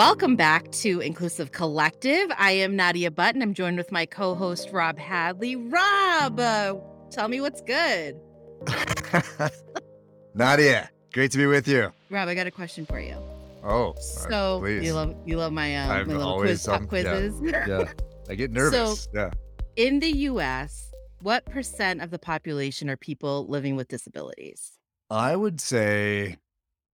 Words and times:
Welcome 0.00 0.34
back 0.34 0.72
to 0.72 1.00
Inclusive 1.00 1.52
Collective. 1.52 2.32
I 2.38 2.52
am 2.52 2.74
Nadia 2.74 3.10
Butt. 3.10 3.36
I'm 3.36 3.52
joined 3.52 3.76
with 3.76 3.92
my 3.92 4.06
co 4.06 4.34
host, 4.34 4.70
Rob 4.72 4.98
Hadley. 4.98 5.56
Rob, 5.56 6.40
uh, 6.40 6.76
tell 7.10 7.28
me 7.28 7.42
what's 7.42 7.60
good. 7.60 8.18
Nadia, 10.34 10.88
great 11.12 11.30
to 11.32 11.36
be 11.36 11.44
with 11.44 11.68
you. 11.68 11.92
Rob, 12.08 12.28
I 12.28 12.34
got 12.34 12.46
a 12.46 12.50
question 12.50 12.86
for 12.86 12.98
you. 12.98 13.14
Oh, 13.62 13.94
so 14.00 14.64
you 14.64 14.94
love 14.94 15.14
you 15.26 15.36
love 15.36 15.52
my, 15.52 15.76
uh, 15.76 15.88
my 15.88 16.02
little 16.04 16.38
quiz, 16.38 16.64
pop 16.64 16.80
um, 16.80 16.86
quizzes. 16.86 17.38
Yeah, 17.42 17.66
yeah. 17.68 17.92
I 18.30 18.36
get 18.36 18.52
nervous. 18.52 19.06
yeah. 19.12 19.28
In 19.76 20.00
the 20.00 20.10
U.S., 20.30 20.94
what 21.20 21.44
percent 21.44 22.00
of 22.00 22.10
the 22.10 22.18
population 22.18 22.88
are 22.88 22.96
people 22.96 23.46
living 23.48 23.76
with 23.76 23.88
disabilities? 23.88 24.78
I 25.10 25.36
would 25.36 25.60
say, 25.60 26.38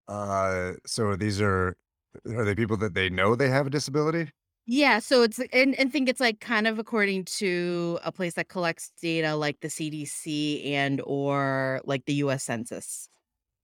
uh, 0.08 0.72
so 0.84 1.14
these 1.14 1.40
are 1.40 1.76
are 2.26 2.44
they 2.44 2.54
people 2.54 2.76
that 2.78 2.94
they 2.94 3.10
know 3.10 3.34
they 3.34 3.48
have 3.48 3.66
a 3.66 3.70
disability? 3.70 4.30
Yeah, 4.68 4.98
so 4.98 5.22
it's 5.22 5.38
and 5.52 5.74
and 5.76 5.92
think 5.92 6.08
it's 6.08 6.20
like 6.20 6.40
kind 6.40 6.66
of 6.66 6.78
according 6.80 7.24
to 7.38 7.98
a 8.02 8.10
place 8.10 8.34
that 8.34 8.48
collects 8.48 8.90
data 9.00 9.36
like 9.36 9.60
the 9.60 9.70
CDC 9.70 10.64
and 10.72 11.00
or 11.04 11.80
like 11.84 12.04
the 12.06 12.14
US 12.14 12.42
Census. 12.44 13.08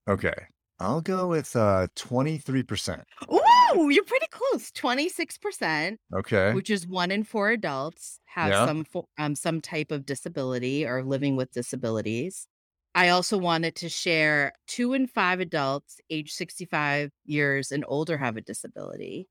Okay. 0.07 0.33
I'll 0.79 1.01
go 1.01 1.27
with 1.27 1.55
uh 1.55 1.87
23%. 1.95 3.03
Ooh, 3.31 3.89
you're 3.89 4.03
pretty 4.03 4.27
close. 4.31 4.71
26%, 4.71 5.99
Okay. 6.11 6.55
which 6.55 6.69
is 6.69 6.87
one 6.87 7.11
in 7.11 7.23
four 7.23 7.49
adults 7.51 8.19
have 8.25 8.55
Yeah. 8.55 8.63
some 8.65 8.85
um 9.17 9.35
some 9.35 9.61
type 9.61 9.91
of 9.91 10.05
disability 10.05 10.85
or 10.85 11.03
living 11.03 11.35
with 11.35 11.51
disabilities. 11.51 12.47
I 12.95 13.09
also 13.09 13.37
wanted 13.37 13.75
to 13.77 13.89
share 13.89 14.53
two 14.67 14.93
in 14.93 15.07
five 15.07 15.39
adults 15.39 15.99
age 16.09 16.31
65 16.33 17.11
years 17.25 17.71
and 17.71 17.83
older 17.87 18.17
have 18.17 18.37
a 18.37 18.41
disability. 18.41 19.27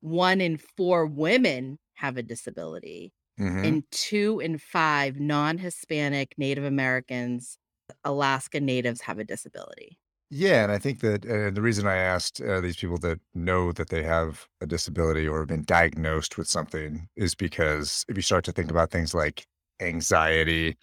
One 0.00 0.40
in 0.40 0.58
four 0.58 1.06
women 1.06 1.78
have 1.94 2.16
a 2.16 2.22
disability. 2.22 3.12
hmm 3.38 3.76
and 3.76 3.84
two 3.92 4.40
in 4.40 4.58
five 4.58 5.20
non-Hispanic 5.20 6.34
Native 6.38 6.64
Americans, 6.64 7.58
Alaska 8.04 8.60
Natives 8.60 9.00
have 9.02 9.18
a 9.18 9.24
disability. 9.24 9.98
Yeah, 10.28 10.64
and 10.64 10.72
I 10.72 10.78
think 10.78 11.00
that 11.00 11.24
uh, 11.24 11.50
the 11.50 11.62
reason 11.62 11.86
I 11.86 11.96
asked 11.96 12.40
uh, 12.40 12.60
these 12.60 12.76
people 12.76 12.98
that 12.98 13.20
know 13.34 13.70
that 13.72 13.90
they 13.90 14.02
have 14.02 14.48
a 14.60 14.66
disability 14.66 15.26
or 15.28 15.38
have 15.40 15.48
been 15.48 15.64
diagnosed 15.64 16.36
with 16.36 16.48
something 16.48 17.08
is 17.14 17.34
because 17.36 18.04
if 18.08 18.16
you 18.16 18.22
start 18.22 18.44
to 18.46 18.52
think 18.52 18.70
about 18.70 18.90
things 18.90 19.14
like 19.14 19.46
anxiety, 19.80 20.76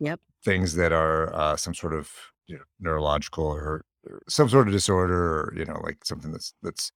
Yep. 0.00 0.20
Things 0.44 0.74
that 0.76 0.92
are 0.92 1.34
uh, 1.34 1.56
some 1.56 1.74
sort 1.74 1.94
of 1.94 2.10
you 2.46 2.56
know, 2.56 2.64
neurological 2.80 3.44
or, 3.44 3.84
or 4.08 4.22
some 4.28 4.48
sort 4.48 4.66
of 4.68 4.72
disorder, 4.72 5.40
or 5.40 5.54
you 5.56 5.64
know, 5.64 5.80
like 5.82 6.04
something 6.04 6.32
that's 6.32 6.54
that's 6.62 6.92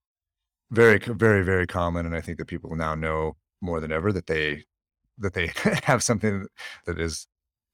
very, 0.70 0.98
very, 0.98 1.44
very 1.44 1.66
common. 1.66 2.06
And 2.06 2.16
I 2.16 2.20
think 2.20 2.38
that 2.38 2.46
people 2.46 2.74
now 2.76 2.94
know 2.94 3.36
more 3.60 3.80
than 3.80 3.92
ever 3.92 4.12
that 4.12 4.26
they 4.26 4.64
that 5.18 5.34
they 5.34 5.52
have 5.84 6.02
something 6.02 6.46
that 6.86 7.00
is 7.00 7.26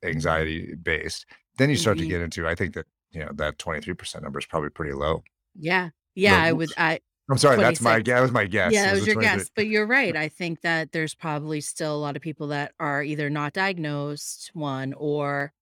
anxiety 0.04 0.74
based. 0.76 1.26
Then 1.58 1.70
you 1.70 1.76
start 1.76 1.98
to 1.98 2.04
Mhm. 2.04 2.08
get 2.08 2.20
into, 2.22 2.48
I 2.48 2.54
think 2.54 2.74
that 2.74 2.86
you 3.12 3.20
know 3.24 3.32
that 3.34 3.58
twenty 3.58 3.80
three 3.80 3.94
percent 3.94 4.24
number 4.24 4.38
is 4.38 4.46
probably 4.46 4.70
pretty 4.70 4.92
low. 4.94 5.22
Yeah. 5.54 5.90
Yeah, 6.14 6.32
No, 6.32 6.36
I 6.38 6.52
would 6.52 6.74
I 6.76 7.00
I'm 7.30 7.38
sorry, 7.38 7.58
that's 7.58 7.80
my 7.80 8.00
guess. 8.00 8.16
That 8.16 8.22
was 8.22 8.32
my 8.32 8.46
guess. 8.46 8.72
yeah, 8.72 8.84
that 8.86 8.92
was 8.92 9.00
was 9.00 9.06
your 9.06 9.14
23 9.14 9.16
guess, 9.16 9.50
but 9.54 9.66
you're 9.66 9.86
right. 9.86 10.16
I 10.16 10.28
think 10.28 10.62
that 10.62 10.92
there's 10.92 11.14
probably 11.14 11.60
still 11.60 11.94
a 11.94 11.98
lot 11.98 12.16
of 12.16 12.22
people 12.22 12.48
that 12.48 12.74
are 12.80 13.02
either 13.02 13.30
not 13.30 13.52
diagnosed, 13.52 14.50
one, 14.54 14.92
or 14.94 15.52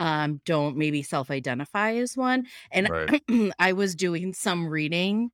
um 0.00 0.40
don't 0.46 0.76
maybe 0.76 1.02
self-identify 1.04 1.92
as 1.92 2.16
one. 2.16 2.46
And 2.72 2.88
Right. 2.90 3.22
I 3.60 3.72
was 3.74 3.94
doing 3.94 4.34
some 4.34 4.66
reading 4.68 5.30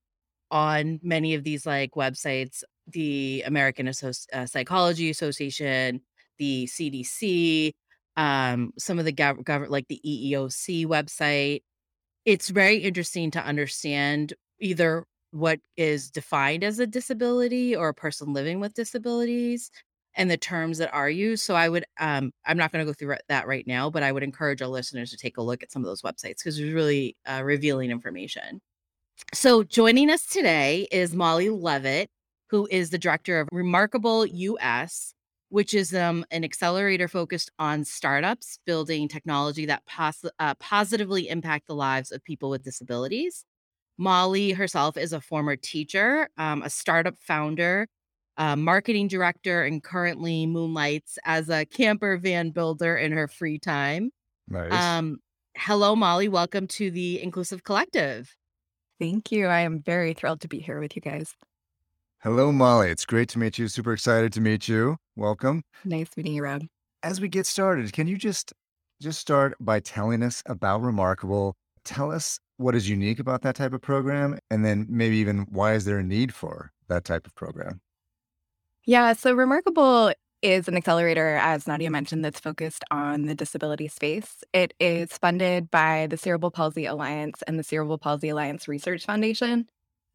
on 0.50 1.00
many 1.02 1.34
of 1.34 1.44
these 1.44 1.66
like 1.66 1.92
websites, 1.92 2.62
the 2.86 3.42
American 3.46 3.86
Associ- 3.86 4.26
uh, 4.32 4.46
Psychology 4.46 5.10
Association, 5.10 6.02
the 6.38 6.66
CDC, 6.66 7.72
um, 8.16 8.72
some 8.78 8.98
of 8.98 9.04
the 9.04 9.12
gov- 9.12 9.44
gov- 9.44 9.70
like 9.70 9.88
the 9.88 10.00
EEOC 10.06 10.86
website. 10.86 11.62
It's 12.24 12.48
very 12.50 12.78
interesting 12.78 13.30
to 13.32 13.40
understand 13.44 14.34
either 14.60 15.04
what 15.32 15.60
is 15.76 16.10
defined 16.10 16.64
as 16.64 16.78
a 16.78 16.86
disability 16.86 17.76
or 17.76 17.88
a 17.88 17.94
person 17.94 18.32
living 18.32 18.60
with 18.60 18.74
disabilities 18.74 19.70
and 20.16 20.30
the 20.30 20.36
terms 20.36 20.78
that 20.78 20.92
are 20.92 21.10
used. 21.10 21.44
So 21.44 21.54
I 21.54 21.68
would 21.68 21.84
um 22.00 22.32
I'm 22.44 22.56
not 22.56 22.72
going 22.72 22.84
to 22.84 22.90
go 22.90 22.94
through 22.94 23.16
that 23.28 23.46
right 23.46 23.66
now, 23.66 23.90
but 23.90 24.02
I 24.02 24.12
would 24.12 24.22
encourage 24.22 24.62
our 24.62 24.68
listeners 24.68 25.10
to 25.10 25.16
take 25.16 25.36
a 25.36 25.42
look 25.42 25.62
at 25.62 25.70
some 25.70 25.82
of 25.82 25.86
those 25.86 26.02
websites 26.02 26.38
because 26.38 26.56
there's 26.58 26.72
really 26.72 27.16
uh, 27.26 27.42
revealing 27.44 27.90
information. 27.90 28.60
So, 29.32 29.62
joining 29.62 30.10
us 30.10 30.26
today 30.26 30.86
is 30.92 31.14
Molly 31.14 31.48
Levitt, 31.48 32.10
who 32.50 32.68
is 32.70 32.90
the 32.90 32.98
director 32.98 33.40
of 33.40 33.48
Remarkable 33.50 34.26
US, 34.26 35.14
which 35.48 35.72
is 35.74 35.94
um, 35.94 36.24
an 36.30 36.44
accelerator 36.44 37.08
focused 37.08 37.50
on 37.58 37.84
startups 37.84 38.58
building 38.66 39.08
technology 39.08 39.66
that 39.66 39.84
pos- 39.86 40.24
uh, 40.38 40.54
positively 40.56 41.28
impact 41.28 41.66
the 41.66 41.74
lives 41.74 42.12
of 42.12 42.22
people 42.24 42.50
with 42.50 42.62
disabilities. 42.62 43.44
Molly 43.98 44.52
herself 44.52 44.96
is 44.98 45.14
a 45.14 45.20
former 45.20 45.56
teacher, 45.56 46.28
um, 46.36 46.62
a 46.62 46.68
startup 46.68 47.16
founder, 47.18 47.88
a 48.36 48.56
marketing 48.56 49.08
director, 49.08 49.64
and 49.64 49.82
currently 49.82 50.46
moonlights 50.46 51.18
as 51.24 51.48
a 51.48 51.64
camper 51.64 52.16
van 52.16 52.50
builder 52.50 52.96
in 52.96 53.12
her 53.12 53.28
free 53.28 53.58
time. 53.58 54.10
Nice. 54.48 54.72
Um, 54.72 55.18
hello, 55.56 55.96
Molly. 55.96 56.28
Welcome 56.28 56.66
to 56.68 56.90
the 56.90 57.22
Inclusive 57.22 57.64
Collective. 57.64 58.34
Thank 59.00 59.32
you. 59.32 59.46
I 59.46 59.60
am 59.60 59.82
very 59.82 60.14
thrilled 60.14 60.40
to 60.42 60.48
be 60.48 60.58
here 60.58 60.80
with 60.80 60.96
you 60.96 61.02
guys. 61.02 61.34
Hello, 62.22 62.50
Molly. 62.50 62.90
It's 62.90 63.04
great 63.04 63.28
to 63.30 63.38
meet 63.38 63.58
you. 63.58 63.68
Super 63.68 63.92
excited 63.92 64.32
to 64.32 64.40
meet 64.40 64.68
you. 64.68 64.96
Welcome. 65.16 65.62
Nice 65.84 66.08
meeting 66.16 66.34
you, 66.34 66.42
Rob. 66.42 66.62
As 67.02 67.20
we 67.20 67.28
get 67.28 67.46
started, 67.46 67.92
can 67.92 68.08
you 68.08 68.16
just 68.16 68.52
just 69.00 69.20
start 69.20 69.54
by 69.60 69.80
telling 69.80 70.22
us 70.22 70.42
about 70.46 70.82
Remarkable? 70.82 71.54
Tell 71.84 72.10
us 72.10 72.38
what 72.56 72.74
is 72.74 72.88
unique 72.88 73.18
about 73.18 73.42
that 73.42 73.54
type 73.54 73.72
of 73.74 73.82
program, 73.82 74.38
and 74.50 74.64
then 74.64 74.86
maybe 74.88 75.16
even 75.18 75.46
why 75.50 75.74
is 75.74 75.84
there 75.84 75.98
a 75.98 76.02
need 76.02 76.34
for 76.34 76.72
that 76.88 77.04
type 77.04 77.26
of 77.26 77.34
program? 77.34 77.80
Yeah, 78.86 79.14
so 79.14 79.34
Remarkable 79.34 80.12
is 80.42 80.68
an 80.68 80.76
accelerator, 80.76 81.36
as 81.42 81.66
Nadia 81.66 81.90
mentioned, 81.90 82.24
that's 82.24 82.38
focused 82.38 82.84
on 82.92 83.26
the 83.26 83.34
disability 83.34 83.88
space. 83.88 84.44
It 84.52 84.74
is 84.78 85.18
funded 85.18 85.72
by 85.72 86.06
the 86.08 86.16
Cerebral 86.16 86.52
Palsy 86.52 86.86
Alliance 86.86 87.42
and 87.48 87.58
the 87.58 87.64
Cerebral 87.64 87.98
Palsy 87.98 88.28
Alliance 88.28 88.68
Research 88.68 89.04
Foundation. 89.04 89.68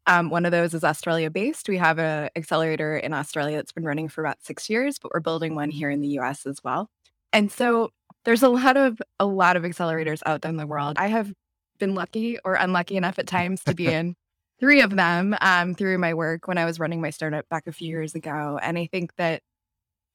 Um, 0.06 0.30
one 0.30 0.46
of 0.46 0.52
those 0.52 0.72
is 0.72 0.84
Australia 0.84 1.30
based. 1.30 1.68
We 1.68 1.76
have 1.76 1.98
an 1.98 2.30
accelerator 2.34 2.96
in 2.96 3.12
Australia 3.12 3.56
that's 3.56 3.72
been 3.72 3.84
running 3.84 4.08
for 4.08 4.22
about 4.22 4.42
six 4.42 4.70
years, 4.70 4.98
but 4.98 5.12
we're 5.12 5.20
building 5.20 5.54
one 5.54 5.70
here 5.70 5.90
in 5.90 6.00
the 6.00 6.18
US 6.18 6.46
as 6.46 6.64
well. 6.64 6.88
And 7.30 7.52
so 7.52 7.90
there's 8.24 8.42
a 8.42 8.48
lot 8.48 8.78
of 8.78 9.02
a 9.20 9.26
lot 9.26 9.56
of 9.56 9.64
accelerators 9.64 10.22
out 10.24 10.40
there 10.40 10.50
in 10.50 10.56
the 10.56 10.66
world. 10.66 10.96
I 10.98 11.08
have 11.08 11.30
been 11.78 11.94
lucky 11.94 12.38
or 12.42 12.54
unlucky 12.54 12.96
enough 12.96 13.18
at 13.18 13.26
times 13.26 13.62
to 13.64 13.74
be 13.74 13.86
in 13.92 14.16
three 14.62 14.80
of 14.80 14.94
them 14.94 15.36
um, 15.40 15.74
through 15.74 15.98
my 15.98 16.14
work 16.14 16.46
when 16.46 16.56
I 16.56 16.64
was 16.64 16.78
running 16.78 17.00
my 17.00 17.10
startup 17.10 17.48
back 17.48 17.66
a 17.66 17.72
few 17.72 17.88
years 17.88 18.14
ago. 18.14 18.60
And 18.62 18.78
I 18.78 18.86
think 18.86 19.16
that 19.16 19.42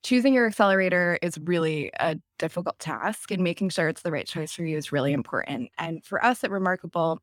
choosing 0.03 0.33
your 0.33 0.47
accelerator 0.47 1.19
is 1.21 1.37
really 1.43 1.91
a 1.99 2.15
difficult 2.39 2.79
task, 2.79 3.29
and 3.29 3.43
making 3.43 3.69
sure 3.69 3.89
it's 3.89 4.03
the 4.03 4.11
right 4.11 4.25
choice 4.25 4.53
for 4.53 4.63
you 4.63 4.77
is 4.77 4.93
really 4.93 5.11
important. 5.11 5.69
And 5.77 6.01
for 6.05 6.23
us 6.23 6.45
at 6.45 6.51
Remarkable, 6.51 7.19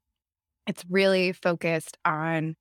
it's 0.67 0.85
really 0.91 1.33
focused 1.33 1.97
on 2.05 2.57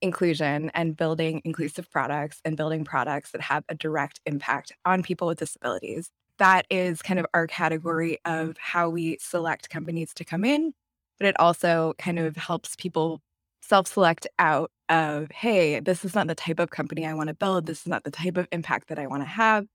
inclusion 0.00 0.70
and 0.72 0.96
building 0.96 1.42
inclusive 1.44 1.90
products 1.90 2.40
and 2.44 2.56
building 2.56 2.84
products 2.84 3.32
that 3.32 3.42
have 3.42 3.64
a 3.68 3.74
direct 3.74 4.20
impact 4.24 4.72
on 4.86 5.02
people 5.02 5.26
with 5.26 5.38
disabilities. 5.38 6.10
That 6.38 6.66
is 6.70 7.02
kind 7.02 7.20
of 7.20 7.26
our 7.34 7.46
category 7.46 8.18
of 8.24 8.56
how 8.58 8.88
we 8.88 9.18
select 9.20 9.68
companies 9.68 10.14
to 10.14 10.24
come 10.24 10.44
in, 10.44 10.72
but 11.18 11.28
it 11.28 11.38
also 11.38 11.94
kind 11.98 12.18
of 12.18 12.36
helps 12.36 12.76
people 12.76 13.20
self 13.66 13.86
select 13.86 14.26
out 14.38 14.70
of, 14.88 15.30
hey, 15.30 15.80
this 15.80 16.04
is 16.04 16.14
not 16.14 16.28
the 16.28 16.34
type 16.34 16.60
of 16.60 16.70
company 16.70 17.06
I 17.06 17.14
want 17.14 17.28
to 17.28 17.34
build. 17.34 17.66
This 17.66 17.80
is 17.80 17.88
not 17.88 18.04
the 18.04 18.10
type 18.10 18.36
of 18.36 18.46
impact 18.52 18.88
that 18.88 18.98
I 18.98 19.06
want 19.06 19.22
to 19.22 19.28
have. 19.28 19.66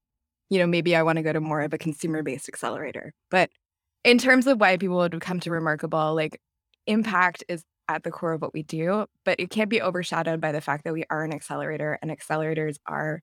You 0.50 0.60
know, 0.60 0.68
maybe 0.68 0.96
I 0.96 1.04
want 1.04 1.18
to 1.18 1.24
go 1.24 1.34
to 1.34 1.42
more 1.42 1.62
of 1.62 1.74
a 1.74 1.78
consumer 1.78 2.24
based 2.24 2.50
accelerator. 2.50 3.14
But 3.30 3.50
in 4.04 4.18
terms 4.18 4.48
of 4.48 4.60
why 4.60 4.78
people 4.78 4.98
would 4.98 5.20
come 5.22 5.40
to 5.42 5.52
Remarkable, 5.52 6.16
like 6.16 6.42
impact 6.88 7.44
is 7.48 7.64
at 7.88 8.04
the 8.04 8.12
core 8.12 8.34
of 8.34 8.42
what 8.42 8.54
we 8.54 8.64
do, 8.64 9.06
but 9.26 9.40
it 9.40 9.50
can't 9.50 9.70
be 9.70 9.82
overshadowed 9.82 10.40
by 10.40 10.52
the 10.52 10.62
fact 10.62 10.86
that 10.86 10.94
we 10.94 11.04
are 11.10 11.24
an 11.24 11.34
accelerator 11.34 12.00
and 12.02 12.12
accelerators 12.12 12.78
are 12.86 13.22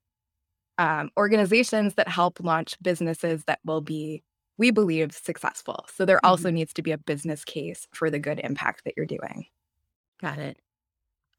um, 0.79 1.11
organizations 1.17 1.94
that 1.94 2.09
help 2.09 2.38
launch 2.41 2.76
businesses 2.82 3.44
that 3.47 3.59
will 3.64 3.81
be, 3.81 4.23
we 4.59 4.71
believe, 4.71 5.12
successful. 5.12 5.87
So 5.94 6.05
there 6.05 6.25
also 6.25 6.50
needs 6.50 6.73
to 6.75 6.82
be 6.82 6.93
a 6.93 6.99
business 6.99 7.44
case 7.44 7.87
for 7.93 8.11
the 8.11 8.19
good 8.19 8.41
impact 8.44 8.85
that 8.85 8.94
you're 8.97 9.06
doing. 9.06 9.47
Got 10.20 10.38
it. 10.38 10.59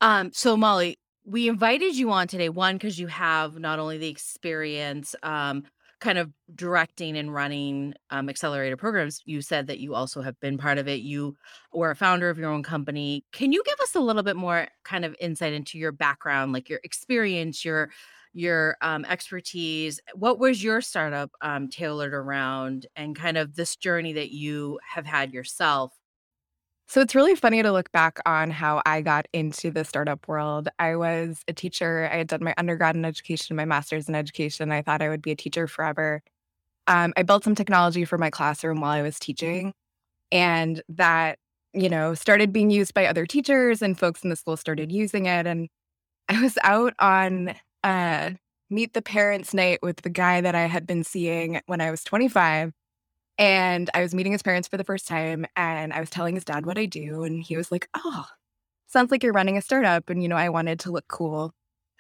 Um, 0.01 0.31
so 0.33 0.57
Molly, 0.57 0.99
we 1.25 1.49
invited 1.49 1.95
you 1.95 2.11
on 2.11 2.27
today, 2.27 2.49
one, 2.49 2.77
because 2.77 2.99
you 2.99 3.07
have 3.07 3.59
not 3.59 3.79
only 3.79 3.99
the 3.99 4.09
experience 4.09 5.15
um 5.23 5.63
kind 6.01 6.17
of 6.19 6.31
directing 6.55 7.17
and 7.17 7.33
running 7.33 7.93
um, 8.11 8.29
accelerator 8.29 8.77
programs, 8.77 9.21
you 9.25 9.41
said 9.41 9.67
that 9.67 9.79
you 9.79 9.95
also 9.95 10.21
have 10.21 10.39
been 10.41 10.57
part 10.57 10.77
of 10.77 10.87
it. 10.87 11.01
You 11.01 11.35
were 11.73 11.91
a 11.91 11.95
founder 11.95 12.29
of 12.29 12.37
your 12.39 12.51
own 12.51 12.63
company. 12.63 13.25
Can 13.33 13.51
you 13.53 13.63
give 13.65 13.79
us 13.81 13.95
a 13.95 14.01
little 14.01 14.23
bit 14.23 14.35
more 14.37 14.67
kind 14.85 15.05
of 15.05 15.15
insight 15.19 15.53
into 15.53 15.77
your 15.79 15.91
background, 15.93 16.53
like 16.53 16.69
your 16.69 16.81
experience, 16.83 17.65
your 17.65 17.91
your 18.33 18.77
um, 18.81 19.05
expertise? 19.05 19.99
What 20.15 20.39
was 20.39 20.63
your 20.63 20.81
startup 20.81 21.31
um, 21.41 21.69
tailored 21.69 22.13
around, 22.13 22.87
and 22.95 23.15
kind 23.15 23.37
of 23.37 23.55
this 23.55 23.75
journey 23.75 24.13
that 24.13 24.31
you 24.31 24.79
have 24.93 25.05
had 25.07 25.33
yourself? 25.33 25.93
So 26.89 27.01
it's 27.01 27.13
really 27.13 27.35
funny 27.35 27.61
to 27.61 27.71
look 27.71 27.91
back 27.91 28.17
on 28.25 28.49
how 28.49 28.81
I 28.83 29.01
got 29.01 29.27
into 29.31 29.69
the 29.69 29.85
startup 29.85 30.27
world. 30.27 30.69
I 30.79 30.95
was 30.95 31.43
a 31.47 31.53
teacher. 31.53 32.09
I 32.11 32.17
had 32.17 32.27
done 32.27 32.43
my 32.43 32.55
undergrad 32.57 32.95
in 32.95 33.05
education, 33.05 33.55
my 33.55 33.65
master's 33.65 34.09
in 34.09 34.15
education. 34.15 34.71
I 34.71 34.81
thought 34.81 35.03
I 35.03 35.09
would 35.09 35.21
be 35.21 35.29
a 35.29 35.35
teacher 35.35 35.67
forever. 35.67 36.23
Um, 36.87 37.13
I 37.17 37.23
built 37.23 37.43
some 37.43 37.55
technology 37.55 38.05
for 38.05 38.17
my 38.17 38.31
classroom 38.31 38.81
while 38.81 38.91
I 38.91 39.03
was 39.03 39.19
teaching, 39.19 39.73
and 40.31 40.83
that 40.89 41.39
you 41.73 41.89
know 41.89 42.15
started 42.15 42.53
being 42.53 42.71
used 42.71 42.95
by 42.95 43.07
other 43.07 43.25
teachers, 43.27 43.81
and 43.83 43.99
folks 43.99 44.23
in 44.23 44.31
the 44.31 44.35
school 44.35 44.57
started 44.57 44.91
using 44.91 45.27
it. 45.27 45.47
And 45.47 45.69
I 46.29 46.41
was 46.41 46.57
out 46.63 46.93
on 46.99 47.55
uh, 47.83 48.31
meet 48.71 48.93
the 48.93 49.01
parents 49.03 49.53
night 49.53 49.79
with 49.83 49.97
the 50.03 50.09
guy 50.09 50.41
that 50.41 50.55
I 50.55 50.67
had 50.67 50.87
been 50.87 51.03
seeing 51.03 51.61
when 51.67 51.81
I 51.81 51.91
was 51.91 52.03
25 52.03 52.73
and 53.39 53.89
I 53.95 54.01
was 54.03 54.15
meeting 54.15 54.33
his 54.33 54.43
parents 54.43 54.67
for 54.69 54.77
the 54.77 54.85
first 54.85 55.07
time 55.07 55.47
and 55.57 55.93
I 55.93 56.01
was 56.01 56.11
telling 56.11 56.35
his 56.35 56.45
dad 56.45 56.67
what 56.67 56.77
I 56.79 56.85
do. 56.87 57.23
And 57.23 57.43
he 57.43 57.57
was 57.57 57.71
like, 57.71 57.89
Oh, 57.97 58.27
sounds 58.87 59.11
like 59.11 59.23
you're 59.23 59.33
running 59.33 59.57
a 59.57 59.61
startup. 59.63 60.09
And, 60.09 60.23
you 60.23 60.29
know, 60.29 60.37
I 60.37 60.49
wanted 60.49 60.79
to 60.81 60.91
look 60.91 61.07
cool. 61.09 61.53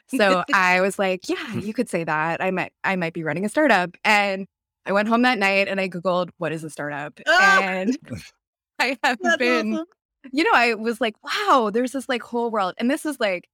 So 0.07 0.43
I 0.53 0.81
was 0.81 0.99
like, 0.99 1.29
Yeah, 1.29 1.55
you 1.55 1.73
could 1.73 1.89
say 1.89 2.03
that. 2.05 2.43
I 2.43 2.51
might 2.51 2.73
I 2.83 2.95
might 2.97 3.13
be 3.13 3.23
running 3.23 3.45
a 3.45 3.49
startup. 3.49 3.95
And 4.05 4.47
I 4.85 4.93
went 4.93 5.07
home 5.09 5.23
that 5.23 5.39
night 5.39 5.67
and 5.69 5.81
I 5.81 5.89
Googled 5.89 6.31
what 6.39 6.51
is 6.53 6.63
a 6.63 6.69
startup. 6.69 7.19
Oh, 7.27 7.33
And 7.41 7.97
I 8.79 8.97
have 9.03 9.19
that's 9.21 9.37
been, 9.37 9.73
awesome. 9.75 9.87
you 10.31 10.43
know, 10.43 10.51
I 10.53 10.73
was 10.75 11.01
like, 11.01 11.15
wow, 11.23 11.71
there's 11.73 11.91
this 11.93 12.09
like 12.09 12.23
whole 12.23 12.51
world. 12.51 12.75
And 12.79 12.89
this 12.91 13.05
is 13.05 13.19
like, 13.19 13.47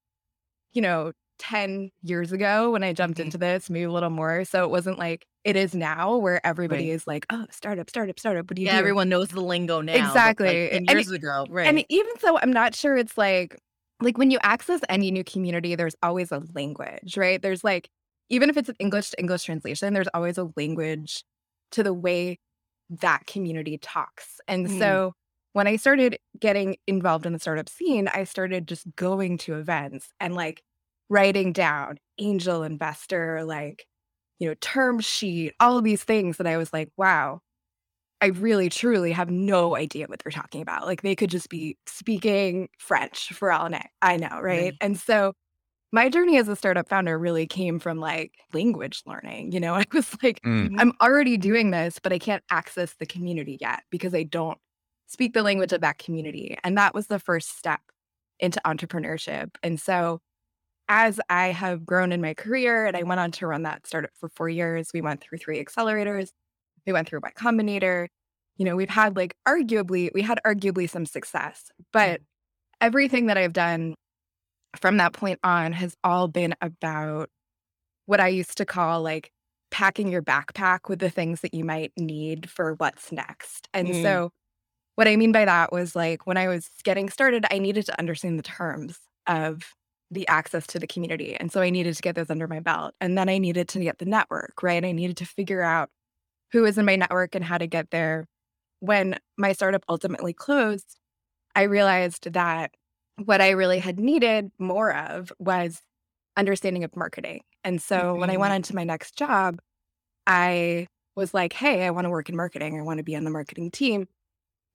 you 0.73 0.81
know, 0.81 1.11
10 1.39 1.91
years 2.03 2.31
ago 2.31 2.71
when 2.71 2.83
I 2.83 2.93
jumped 2.93 3.19
Mhm. 3.19 3.25
into 3.25 3.37
this, 3.37 3.69
maybe 3.69 3.85
a 3.85 3.91
little 3.91 4.09
more. 4.09 4.45
So 4.45 4.63
it 4.63 4.69
wasn't 4.71 4.99
like 4.99 5.25
it 5.45 5.57
is 5.57 5.75
now 5.75 6.17
where 6.17 6.45
everybody 6.47 6.89
Right. 6.89 6.91
is 6.91 7.07
like, 7.07 7.27
oh, 7.31 7.47
startup, 7.51 7.89
startup, 7.89 8.19
startup. 8.19 8.49
What 8.51 8.57
do 8.57 8.63
you 8.63 8.67
Yeah, 8.67 8.71
do? 8.71 8.93
everyone 8.93 9.09
knows 9.09 9.29
the 9.29 9.41
lingo 9.41 9.81
now, 9.81 10.19
but 10.19 10.35
like 10.39 10.59
Exactly. 10.59 10.71
10 10.71 10.85
And 10.87 11.05
years 11.05 11.11
ago, 11.11 11.45
Right. 11.49 11.79
and 11.79 11.85
even 11.89 12.19
so, 12.19 12.39
I'm 12.39 12.51
not 12.53 12.75
sure 12.75 12.97
it's 12.97 13.17
like 13.17 13.57
like 14.01 14.17
when 14.17 14.31
you 14.31 14.39
access 14.43 14.81
any 14.89 15.11
new 15.11 15.23
community, 15.23 15.75
there's 15.75 15.95
always 16.03 16.31
a 16.31 16.43
language, 16.55 17.17
right? 17.17 17.41
There's 17.41 17.63
like 17.63 17.89
even 18.29 18.49
if 18.49 18.57
it's 18.57 18.69
an 18.69 18.75
English 18.79 19.11
to 19.11 19.19
English 19.19 19.43
translation, 19.45 19.93
there's 19.93 20.09
always 20.13 20.37
a 20.37 20.51
language 20.57 21.23
to 21.73 21.83
the 21.83 21.93
way 21.93 22.37
that 22.89 23.25
community 23.27 23.77
talks. 23.79 24.39
And 24.47 24.69
Mm, 24.69 24.99
so 24.99 25.13
when 25.53 25.67
I 25.67 25.77
started 25.77 26.19
getting 26.39 26.77
involved 26.87 27.25
in 27.25 27.33
the 27.33 27.39
startup 27.39 27.69
scene, 27.69 28.07
I 28.09 28.25
started 28.25 28.67
just 28.67 28.85
going 28.95 29.37
to 29.39 29.55
events 29.57 30.09
and 30.19 30.35
like 30.35 30.63
writing 31.09 31.53
down 31.53 31.97
angel 32.19 32.63
investor, 32.63 33.43
like, 33.45 33.85
you 34.39 34.47
know, 34.47 34.55
term 34.61 34.99
sheet, 34.99 35.53
all 35.59 35.77
of 35.77 35.83
these 35.83 36.03
things 36.03 36.37
that 36.37 36.47
I 36.47 36.57
was 36.57 36.73
like, 36.73 36.89
wow, 36.97 37.41
I 38.21 38.27
really 38.27 38.69
truly 38.69 39.11
have 39.11 39.29
no 39.29 39.75
idea 39.75 40.07
what 40.07 40.19
they're 40.23 40.31
talking 40.31 40.61
about. 40.61 40.85
Like 40.85 41.01
they 41.01 41.15
could 41.15 41.29
just 41.29 41.49
be 41.49 41.77
speaking 41.85 42.69
French 42.79 43.33
for 43.33 43.51
all 43.51 43.73
I 43.73 43.87
I 44.01 44.17
know, 44.17 44.39
right? 44.41 44.41
right. 44.41 44.73
And 44.81 44.97
so 44.97 45.33
my 45.91 46.09
journey 46.09 46.37
as 46.37 46.47
a 46.49 46.55
startup 46.55 46.89
founder 46.89 47.17
really 47.17 47.47
came 47.47 47.79
from 47.79 47.99
like 47.99 48.33
language 48.53 49.03
learning. 49.05 49.51
You 49.51 49.59
know, 49.59 49.73
I 49.75 49.85
was 49.93 50.15
like, 50.23 50.41
Mm. 50.45 50.75
I'm 50.79 50.93
already 51.01 51.37
doing 51.37 51.71
this, 51.71 51.99
but 51.99 52.13
I 52.13 52.19
can't 52.19 52.43
access 52.51 52.95
the 52.95 53.05
community 53.05 53.57
yet 53.61 53.83
because 53.91 54.13
I 54.15 54.23
don't 54.23 54.59
speak 55.07 55.33
the 55.33 55.43
language 55.43 55.73
of 55.73 55.81
that 55.81 55.97
community. 55.99 56.57
And 56.63 56.77
that 56.77 56.93
was 56.93 57.07
the 57.07 57.19
first 57.19 57.57
step 57.57 57.81
into 58.39 58.61
entrepreneurship. 58.65 59.51
And 59.63 59.79
so 59.79 60.21
as 60.89 61.19
I 61.29 61.47
have 61.47 61.85
grown 61.85 62.11
in 62.11 62.21
my 62.21 62.33
career 62.33 62.85
and 62.85 62.95
I 62.97 63.03
went 63.03 63.19
on 63.19 63.31
to 63.33 63.47
run 63.47 63.63
that 63.63 63.87
startup 63.87 64.11
for 64.19 64.29
four 64.29 64.49
years, 64.49 64.89
we 64.93 65.01
went 65.01 65.21
through 65.21 65.39
three 65.39 65.63
accelerators, 65.63 66.29
we 66.87 66.93
went 66.93 67.09
through 67.09 67.21
Y 67.23 67.31
Combinator. 67.37 68.07
You 68.57 68.65
know, 68.65 68.75
we've 68.75 68.89
had 68.89 69.17
like 69.17 69.35
arguably, 69.47 70.11
we 70.13 70.21
had 70.21 70.39
arguably 70.45 70.89
some 70.89 71.05
success, 71.05 71.71
but 71.93 72.21
everything 72.81 73.27
that 73.27 73.37
I've 73.37 73.53
done 73.53 73.95
from 74.77 74.97
that 74.97 75.13
point 75.13 75.39
on 75.43 75.71
has 75.73 75.95
all 76.03 76.27
been 76.27 76.53
about 76.61 77.29
what 78.05 78.19
I 78.19 78.27
used 78.29 78.57
to 78.57 78.65
call 78.65 79.01
like 79.01 79.31
packing 79.71 80.09
your 80.11 80.21
backpack 80.21 80.89
with 80.89 80.99
the 80.99 81.09
things 81.09 81.41
that 81.41 81.53
you 81.53 81.63
might 81.65 81.91
need 81.97 82.49
for 82.49 82.75
what's 82.75 83.11
next. 83.11 83.67
And 83.73 83.95
Mm, 83.95 83.95
so, 83.95 84.31
what 84.95 85.07
I 85.07 85.17
mean 85.17 85.31
by 85.31 85.45
that 85.45 85.71
was 85.73 85.95
like 85.95 86.27
when 86.27 86.37
I 86.37 86.47
was 86.47 86.69
getting 86.83 87.09
started, 87.09 87.45
I 87.51 87.59
needed 87.59 87.85
to 87.87 87.99
understand 87.99 88.39
the 88.39 88.43
terms 88.43 88.99
of 89.27 89.63
the 90.15 90.27
access 90.27 90.65
to 90.67 90.79
the 90.79 90.87
community. 90.87 91.35
And 91.35 91.51
so 91.51 91.61
I 91.61 91.69
needed 91.69 91.95
to 91.95 92.01
get 92.01 92.15
those 92.15 92.31
under 92.31 92.47
my 92.47 92.59
belt. 92.59 92.95
And 92.99 93.17
then 93.17 93.29
I 93.29 93.37
needed 93.37 93.67
to 93.69 93.79
get 93.79 93.99
the 93.99 94.05
network, 94.05 94.63
right? 94.63 94.83
I 94.83 94.91
needed 94.91 95.17
to 95.17 95.25
figure 95.25 95.61
out 95.61 95.89
who 96.51 96.63
was 96.63 96.77
in 96.77 96.85
my 96.85 96.95
network 96.95 97.35
and 97.35 97.45
how 97.45 97.57
to 97.57 97.67
get 97.67 97.91
there. 97.91 98.27
When 98.79 99.19
my 99.37 99.53
startup 99.53 99.83
ultimately 99.87 100.33
closed, 100.33 100.99
I 101.55 101.63
realized 101.63 102.31
that 102.33 102.71
what 103.23 103.41
I 103.41 103.51
really 103.51 103.79
had 103.79 103.99
needed 103.99 104.51
more 104.59 104.93
of 104.93 105.31
was 105.39 105.81
understanding 106.37 106.83
of 106.83 106.95
marketing. 106.95 107.41
And 107.63 107.81
so 107.81 108.15
when 108.15 108.29
I 108.29 108.37
went 108.37 108.51
mm-hmm. 108.51 108.57
into 108.57 108.75
my 108.75 108.83
next 108.83 109.15
job, 109.15 109.59
I 110.27 110.87
was 111.15 111.33
like, 111.33 111.53
hey, 111.53 111.85
I 111.85 111.91
want 111.91 112.05
to 112.05 112.09
work 112.09 112.29
in 112.29 112.35
marketing. 112.35 112.77
I 112.77 112.83
want 112.83 112.97
to 112.97 113.03
be 113.03 113.15
on 113.15 113.23
the 113.23 113.29
marketing 113.29 113.71
team. 113.71 114.07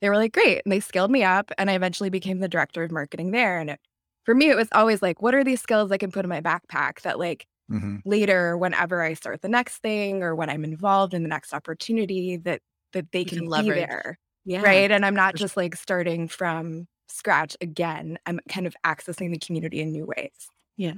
They 0.01 0.09
were 0.09 0.17
like, 0.17 0.33
great. 0.33 0.63
And 0.65 0.73
they 0.73 0.81
scaled 0.81 1.11
me 1.11 1.23
up. 1.23 1.53
And 1.59 1.71
I 1.71 1.75
eventually 1.75 2.11
became 2.11 2.41
the 2.41 2.49
director 2.49 2.83
of 2.83 2.91
marketing 2.91 3.33
there. 3.33 3.59
And 3.59 3.71
it, 3.71 3.81
for 4.31 4.37
me, 4.37 4.49
it 4.49 4.55
was 4.57 4.69
always 4.71 5.03
like, 5.03 5.21
what 5.21 5.35
are 5.35 5.43
these 5.43 5.61
skills 5.61 5.91
I 5.91 5.99
can 5.99 6.13
put 6.13 6.25
in 6.25 6.29
my 6.29 6.41
backpack 6.41 7.01
that, 7.03 7.19
like, 7.19 7.49
mhm. 7.69 8.01
later, 8.05 8.57
whenever 8.57 9.03
I 9.03 9.15
start 9.15 9.43
the 9.43 9.49
next 9.49 9.79
thing 9.79 10.23
or 10.23 10.37
when 10.37 10.49
I'm 10.49 10.63
involved 10.63 11.15
in 11.15 11.25
the 11.25 11.29
next 11.29 11.53
opportunity, 11.53 12.37
that 12.37 12.63
that 12.93 13.11
they 13.11 13.25
You 13.25 13.27
can 13.27 13.39
can 13.39 13.51
be 13.51 13.51
leverage. 13.51 13.89
there, 13.89 14.21
Yeah, 14.45 14.63
right? 14.63 14.89
And 14.93 15.05
I'm 15.05 15.17
not 15.17 15.35
just 15.35 15.57
like 15.57 15.75
starting 15.75 16.29
from 16.29 16.87
scratch 17.09 17.57
again. 17.61 18.19
I'm 18.25 18.39
kind 18.49 18.69
of 18.69 18.77
accessing 18.87 19.33
the 19.33 19.39
community 19.39 19.81
in 19.81 19.91
new 19.91 20.07
ways. 20.07 20.49
Yeah, 20.77 20.95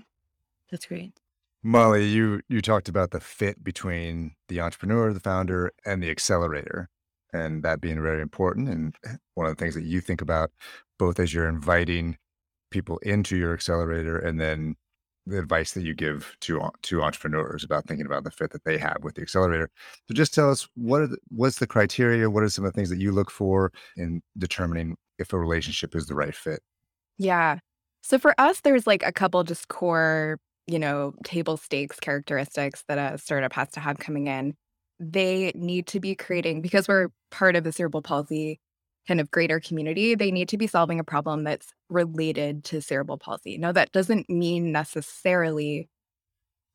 that's 0.71 0.87
great. 0.87 1.15
Molly, 1.63 2.05
you 2.07 2.43
you 2.49 2.61
talked 2.61 2.89
about 2.89 3.13
the 3.13 3.21
fit 3.21 3.63
between 3.65 4.35
the 4.49 4.61
entrepreneur, 4.61 5.13
the 5.13 5.21
founder, 5.21 5.73
and 5.87 6.03
the 6.03 6.11
accelerator, 6.11 6.89
and 7.33 7.63
that 7.63 7.81
being 7.81 8.03
very 8.03 8.21
important. 8.21 8.69
And 8.69 8.97
one 9.35 9.47
of 9.47 9.57
the 9.57 9.61
things 9.65 9.75
that 9.75 9.85
you 9.85 10.01
think 10.01 10.21
about, 10.21 10.51
both 10.99 11.21
as 11.21 11.33
you're 11.33 11.49
inviting 11.49 12.19
people 12.73 12.99
into 12.99 13.37
your 13.37 13.55
accelerator, 13.55 14.19
and 14.19 14.41
then 14.41 14.77
the 15.27 15.39
advice 15.39 15.73
that 15.73 15.83
you 15.83 15.95
give 15.95 16.37
to 16.41 16.69
to 16.83 17.03
entrepreneurs 17.03 17.63
about 17.63 17.87
thinking 17.87 18.07
about 18.07 18.25
the 18.25 18.31
fit 18.31 18.51
that 18.51 18.65
they 18.65 18.77
have 18.79 18.99
with 19.03 19.15
the 19.15 19.23
accelerator. 19.23 19.71
So, 20.09 20.15
just 20.15 20.35
tell 20.35 20.51
us 20.51 20.69
what 20.75 21.03
are 21.03 21.07
the, 21.07 21.19
what's 21.29 21.59
the 21.59 21.67
criteria? 21.67 22.29
What 22.29 22.43
are 22.43 22.49
some 22.49 22.65
of 22.65 22.73
the 22.73 22.77
things 22.77 22.91
that 22.91 22.99
you 22.99 23.13
look 23.13 23.31
for 23.31 23.73
in 23.97 24.23
determining 24.39 24.97
if 25.19 25.33
a 25.33 25.39
relationship 25.39 25.95
is 25.95 26.07
the 26.07 26.15
right 26.15 26.35
fit? 26.35 26.61
Yeah. 27.19 27.59
So 28.03 28.19
for 28.19 28.35
us, 28.39 28.61
there's 28.61 28.87
like 28.87 29.05
a 29.05 29.13
couple 29.13 29.45
just 29.45 29.69
core, 29.69 30.41
you 30.67 30.79
know, 30.79 31.15
table 31.25 31.57
stakes 31.57 32.01
characteristics 32.01 32.83
that 32.89 32.99
a 32.99 33.17
startup 33.17 33.53
has 33.53 33.69
to 33.73 33.81
have 33.81 33.99
coming 33.99 34.27
in. 34.27 34.55
They 34.99 35.53
need 35.55 35.87
to 35.89 36.01
be 36.01 36.17
creating, 36.17 36.63
because 36.63 36.89
we're 36.89 37.09
part 37.31 37.55
of 37.55 37.63
the 37.63 37.73
cerebral 37.73 38.03
palsy 38.03 38.59
kind 39.09 39.21
of 39.21 39.31
greater 39.31 39.61
community, 39.61 40.15
they 40.15 40.31
need 40.31 40.49
to 40.51 40.59
be 40.59 40.67
solving 40.67 41.01
a 41.01 41.05
problem 41.05 41.45
that's 41.45 41.73
related 41.91 42.65
to 42.65 42.81
cerebral 42.83 43.19
palsy. 43.19 43.59
Now, 43.59 43.73
that 43.73 43.93
doesn't 43.93 44.31
mean 44.31 44.73
necessarily 44.73 45.89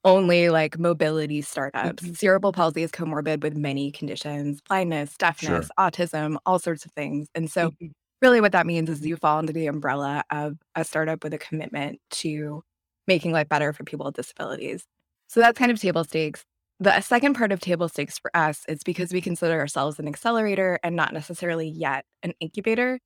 only 0.04 0.50
like 0.50 0.80
mobility 0.80 1.42
startups. 1.42 2.04
Mhm. 2.04 2.18
Cerebral 2.18 2.54
palsy 2.54 2.84
is 2.84 2.92
comorbid 2.92 3.42
with 3.44 3.56
many 3.58 3.92
conditions, 3.92 4.62
blindness, 4.62 5.18
deafness, 5.18 5.68
Sure. 5.68 5.72
autism, 5.80 6.38
all 6.46 6.60
sorts 6.60 6.86
of 6.86 6.92
things. 6.94 7.28
And 7.36 7.52
so 7.52 7.72
Mhm. 7.80 7.92
really 8.22 8.42
what 8.42 8.52
that 8.54 8.66
means 8.68 8.90
is 8.90 9.06
you 9.06 9.18
fall 9.18 9.38
under 9.40 9.54
the 9.54 9.68
umbrella 9.68 10.24
of 10.32 10.58
a 10.76 10.84
startup 10.86 11.24
with 11.24 11.34
a 11.34 11.38
commitment 11.38 12.00
to 12.12 12.64
making 13.08 13.32
life 13.32 13.50
better 13.50 13.74
for 13.74 13.84
people 13.84 14.06
with 14.06 14.16
disabilities. 14.16 14.86
So 15.28 15.40
that's 15.40 15.60
kind 15.60 15.72
of 15.72 15.80
table 15.80 16.04
stakes. 16.04 16.46
The 16.80 17.02
second 17.02 17.34
part 17.34 17.52
of 17.52 17.60
table 17.60 17.90
stakes 17.90 18.20
for 18.20 18.30
us 18.36 18.64
is 18.68 18.84
because 18.84 19.12
we 19.12 19.22
consider 19.22 19.60
ourselves 19.60 19.98
an 20.00 20.08
accelerator 20.08 20.80
and 20.84 20.96
not 20.96 21.12
necessarily 21.14 21.68
yet 21.68 22.06
an 22.22 22.34
incubator. 22.40 23.00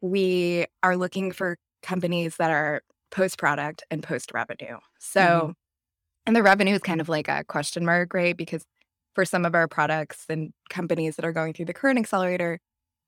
We 0.00 0.66
are 0.82 0.96
looking 0.96 1.32
for 1.32 1.58
companies 1.82 2.36
that 2.38 2.50
are 2.50 2.82
post 3.10 3.38
product 3.38 3.84
and 3.90 4.02
post 4.02 4.32
revenue. 4.34 4.78
So 5.00 5.50
Mhm. 5.50 5.54
and 6.26 6.36
the 6.36 6.42
revenue 6.42 6.74
is 6.74 6.82
kind 6.82 7.00
of 7.00 7.08
like 7.08 7.28
a 7.28 7.44
question 7.44 7.84
mark, 7.84 8.14
right? 8.14 8.36
Because 8.36 8.64
for 9.14 9.24
some 9.24 9.44
of 9.46 9.54
our 9.54 9.68
products 9.68 10.26
and 10.28 10.52
companies 10.70 11.16
that 11.16 11.24
are 11.26 11.32
going 11.32 11.54
through 11.54 11.66
the 11.66 11.74
current 11.74 11.98
accelerator 11.98 12.60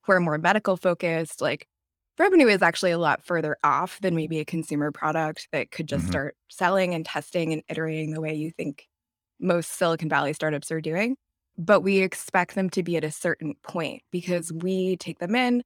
who 0.05 0.13
are 0.13 0.21
more 0.21 0.39
medical 0.39 0.77
focused, 0.77 1.41
like 1.43 1.69
revenue 2.19 2.49
is 2.49 2.63
actually 2.63 2.93
a 2.93 2.99
lot 2.99 3.25
further 3.25 3.57
off 3.65 4.01
than 4.01 4.17
maybe 4.17 4.41
a 4.41 4.45
consumer 4.45 4.93
product 4.93 5.49
that 5.53 5.71
could 5.73 5.89
just 5.89 6.07
hmm 6.07 6.17
start 6.17 6.37
selling 6.51 6.95
and 6.95 7.07
testing 7.07 7.53
and 7.53 7.63
iterating 7.69 8.13
the 8.13 8.21
way 8.21 8.35
you 8.35 8.51
think 8.53 8.89
most 9.41 9.73
Silicon 9.73 10.09
Valley 10.09 10.33
startups 10.33 10.71
are 10.71 10.81
doing. 10.81 11.17
But 11.59 11.81
we 11.81 11.99
expect 12.01 12.55
them 12.55 12.71
to 12.71 12.83
be 12.83 12.97
at 12.97 13.05
a 13.05 13.11
certain 13.11 13.55
point 13.63 14.03
because 14.13 14.53
we 14.53 14.97
take 14.99 15.19
them 15.19 15.35
in 15.35 15.63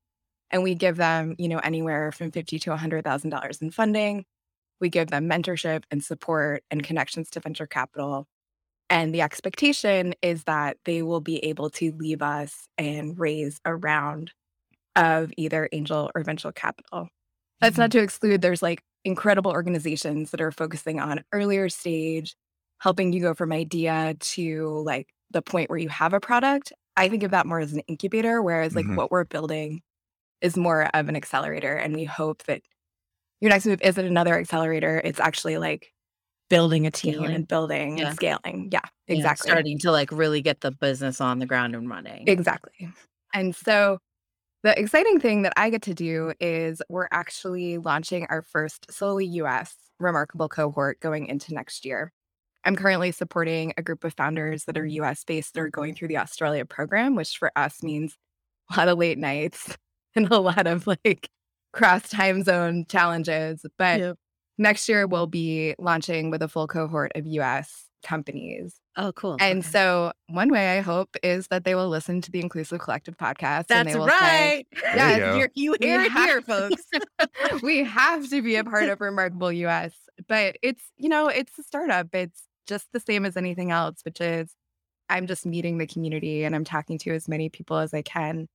and 0.50 0.62
we 0.62 0.74
give 0.74 0.96
them, 0.96 1.36
you 1.38 1.48
know, 1.48 1.58
anywhere 1.60 2.12
from 2.12 2.30
fifty 2.32 2.58
to 2.60 2.76
hundred 2.76 3.04
thousand 3.04 3.30
dollars 3.30 3.62
in 3.62 3.70
funding. 3.70 4.24
We 4.80 4.90
give 4.90 5.10
them 5.10 5.28
mentorship 5.28 5.84
and 5.90 6.04
support 6.04 6.64
and 6.70 6.82
connections 6.84 7.30
to 7.30 7.40
venture 7.40 7.66
capital. 7.66 8.26
And 8.90 9.14
the 9.14 9.22
expectation 9.22 10.14
is 10.22 10.44
that 10.44 10.78
they 10.84 11.02
will 11.02 11.20
be 11.20 11.38
able 11.44 11.70
to 11.70 11.92
leave 11.92 12.22
us 12.22 12.68
and 12.78 13.18
raise 13.18 13.60
a 13.64 13.76
round 13.76 14.32
of 14.96 15.32
either 15.36 15.68
angel 15.72 16.10
or 16.14 16.22
venture 16.24 16.52
capital. 16.52 17.08
That's 17.60 17.78
Mhm. 17.78 17.78
not 17.78 17.92
to 17.92 18.00
exclude 18.02 18.42
there's 18.42 18.62
like 18.62 18.82
incredible 19.04 19.52
organizations 19.52 20.30
that 20.32 20.40
are 20.40 20.52
focusing 20.52 21.00
on 21.00 21.24
earlier 21.32 21.68
stage, 21.68 22.34
helping 22.80 23.12
you 23.12 23.20
go 23.20 23.34
from 23.34 23.52
idea 23.52 24.14
to 24.20 24.82
like 24.84 25.08
the 25.30 25.42
point 25.42 25.70
where 25.70 25.78
you 25.78 25.88
have 25.88 26.12
a 26.12 26.20
product. 26.20 26.72
I 26.96 27.08
think 27.08 27.22
of 27.22 27.30
that 27.30 27.46
more 27.46 27.60
as 27.60 27.72
an 27.72 27.80
incubator, 27.86 28.42
whereas 28.42 28.74
like 28.74 28.86
Mhm. 28.86 28.96
what 28.96 29.10
we're 29.10 29.24
building 29.24 29.82
is 30.40 30.56
more 30.56 30.84
of 30.94 31.08
an 31.08 31.16
accelerator. 31.16 31.74
And 31.76 31.94
we 31.94 32.04
hope 32.04 32.42
that 32.44 32.62
your 33.40 33.50
next 33.50 33.66
move 33.66 33.80
isn't 33.82 34.04
another 34.04 34.38
accelerator. 34.38 35.00
It's 35.04 35.20
actually 35.20 35.58
like 35.58 35.92
building 36.48 36.86
a 36.86 36.90
team 36.90 37.14
Scaling. 37.14 37.34
and 37.34 37.46
building 37.48 37.98
Yeah. 37.98 38.06
and 38.08 38.16
scaling. 38.16 38.68
Yeah, 38.72 38.80
Yeah, 39.06 39.14
exactly. 39.16 39.50
starting 39.50 39.78
to 39.80 39.92
like 39.92 40.10
really 40.10 40.42
get 40.42 40.60
the 40.62 40.72
business 40.72 41.20
on 41.20 41.38
the 41.38 41.46
ground 41.46 41.74
and 41.76 41.88
running. 41.88 42.26
Exactly. 42.28 42.88
And 43.32 43.54
so 43.54 43.98
the 44.62 44.78
exciting 44.78 45.20
thing 45.20 45.42
that 45.42 45.52
I 45.56 45.70
get 45.70 45.82
to 45.82 45.94
do 45.94 46.32
is 46.40 46.82
we're 46.88 47.08
actually 47.12 47.78
launching 47.78 48.26
our 48.30 48.42
first 48.42 48.90
solely 48.90 49.26
US 49.26 49.76
remarkable 50.00 50.48
cohort 50.48 50.98
going 51.00 51.26
into 51.26 51.54
next 51.54 51.84
year. 51.84 52.12
I'm 52.64 52.76
currently 52.76 53.10
supporting 53.12 53.72
a 53.76 53.82
group 53.82 54.04
of 54.04 54.14
founders 54.14 54.64
that 54.64 54.76
are 54.76 54.86
US 54.86 55.24
based 55.24 55.54
that 55.54 55.60
are 55.60 55.70
going 55.70 55.94
through 55.94 56.08
the 56.08 56.18
Australia 56.18 56.64
program, 56.64 57.14
which 57.14 57.38
for 57.38 57.50
us 57.56 57.82
means 57.82 58.16
a 58.72 58.76
lot 58.78 58.88
of 58.88 58.98
late 58.98 59.18
nights 59.18 59.76
and 60.16 60.30
a 60.30 60.38
lot 60.38 60.66
of 60.66 60.86
like 60.86 61.28
cross 61.72 62.08
time 62.08 62.42
zone 62.42 62.84
challenges. 62.88 63.64
But 63.78 64.00
Yep. 64.00 64.16
next 64.58 64.88
year 64.88 65.06
we'll 65.06 65.26
be 65.26 65.74
launching 65.78 66.30
with 66.30 66.42
a 66.42 66.48
full 66.48 66.66
cohort 66.66 67.12
of 67.14 67.26
US 67.26 67.86
companies. 68.04 68.76
Oh, 68.96 69.12
cool. 69.12 69.36
And 69.40 69.60
Okay. 69.60 69.68
so 69.68 70.12
one 70.28 70.50
way 70.50 70.76
I 70.78 70.80
hope 70.80 71.16
is 71.22 71.46
that 71.48 71.64
they 71.64 71.74
will 71.74 71.88
listen 71.88 72.20
to 72.22 72.30
the 72.30 72.40
Inclusive 72.40 72.80
Collective 72.80 73.16
podcast 73.16 73.66
and 73.70 73.86
That's 73.86 73.92
they 73.92 73.98
will 73.98 74.06
right. 74.06 74.66
There 74.82 74.96
Yes, 74.96 75.18
you. 75.18 75.38
You're- 75.38 75.50
you 75.54 75.76
hear 75.80 76.00
it 76.02 76.12
here, 76.12 76.42
folks. 76.42 76.82
we 77.62 77.84
have 77.84 78.28
to 78.30 78.42
be 78.42 78.56
a 78.56 78.64
part 78.64 78.88
of 78.88 79.00
Remarkable 79.00 79.52
US. 79.52 79.94
But 80.28 80.56
it's, 80.62 80.82
you 80.96 81.08
know, 81.08 81.28
it's 81.28 81.58
a 81.58 81.62
startup. 81.62 82.14
It's 82.14 82.42
just 82.70 82.86
the 82.92 83.00
same 83.00 83.26
as 83.26 83.36
anything 83.36 83.70
else, 83.70 84.00
which 84.04 84.20
is 84.22 84.54
I'm 85.10 85.26
just 85.26 85.44
meeting 85.44 85.76
the 85.78 85.86
community 85.86 86.44
and 86.44 86.54
I'm 86.54 86.64
talking 86.64 86.96
to 87.00 87.10
as 87.10 87.28
many 87.28 87.50
people 87.50 87.78
as 87.78 87.92
I 87.92 88.02
can. 88.02 88.48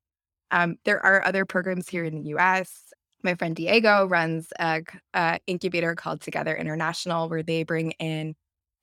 Um, 0.51 0.77
there 0.86 1.05
are 1.05 1.24
other 1.25 1.45
programs 1.45 1.89
here 1.89 2.05
in 2.05 2.15
the 2.15 2.29
US. 2.36 2.93
My 3.24 3.36
friend 3.36 3.55
Diego 3.55 4.07
runs 4.07 4.48
a, 4.60 4.81
c- 4.89 5.00
a 5.13 5.39
incubator 5.48 5.95
called 5.95 6.22
Together 6.22 6.55
International, 6.55 7.27
where 7.29 7.43
they 7.43 7.63
bring 7.63 7.91
in 7.93 8.36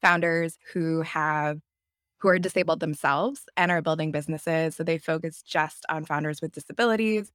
founders 0.02 0.58
who 0.72 1.02
have 1.02 1.58
who 2.18 2.28
are 2.28 2.38
disabled 2.38 2.78
themselves 2.80 3.42
and 3.56 3.72
are 3.72 3.82
building 3.82 4.12
businesses. 4.12 4.76
So 4.76 4.84
they 4.84 4.98
focus 4.98 5.42
just 5.42 5.84
on 5.88 6.04
founders 6.04 6.40
with 6.40 6.52
disabilities. 6.52 7.32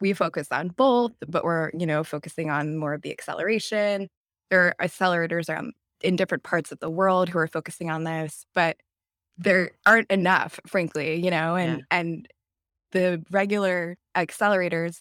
We 0.00 0.14
focus 0.14 0.48
on 0.50 0.68
both, 0.68 1.12
but 1.28 1.44
we're, 1.44 1.70
you 1.78 1.86
know, 1.86 2.02
focusing 2.02 2.50
on 2.50 2.78
more 2.78 2.94
of 2.94 3.02
the 3.02 3.12
acceleration. 3.12 4.08
There 4.50 4.68
are 4.68 4.74
accelerators 4.88 5.50
around 5.50 5.74
in 6.04 6.16
different 6.16 6.44
parts 6.44 6.72
of 6.72 6.78
the 6.80 6.90
world 6.90 7.28
who 7.28 7.38
are 7.38 7.48
focusing 7.48 7.90
on 7.90 8.04
this, 8.04 8.44
but 8.54 8.78
there 9.38 9.72
aren't 9.86 10.10
enough, 10.10 10.60
frankly, 10.66 11.16
you 11.24 11.30
know, 11.30 11.56
and 11.56 11.80
Yeah. 11.80 11.86
and 11.90 12.28
the 12.92 13.24
regular 13.30 13.96
accelerators 14.16 15.00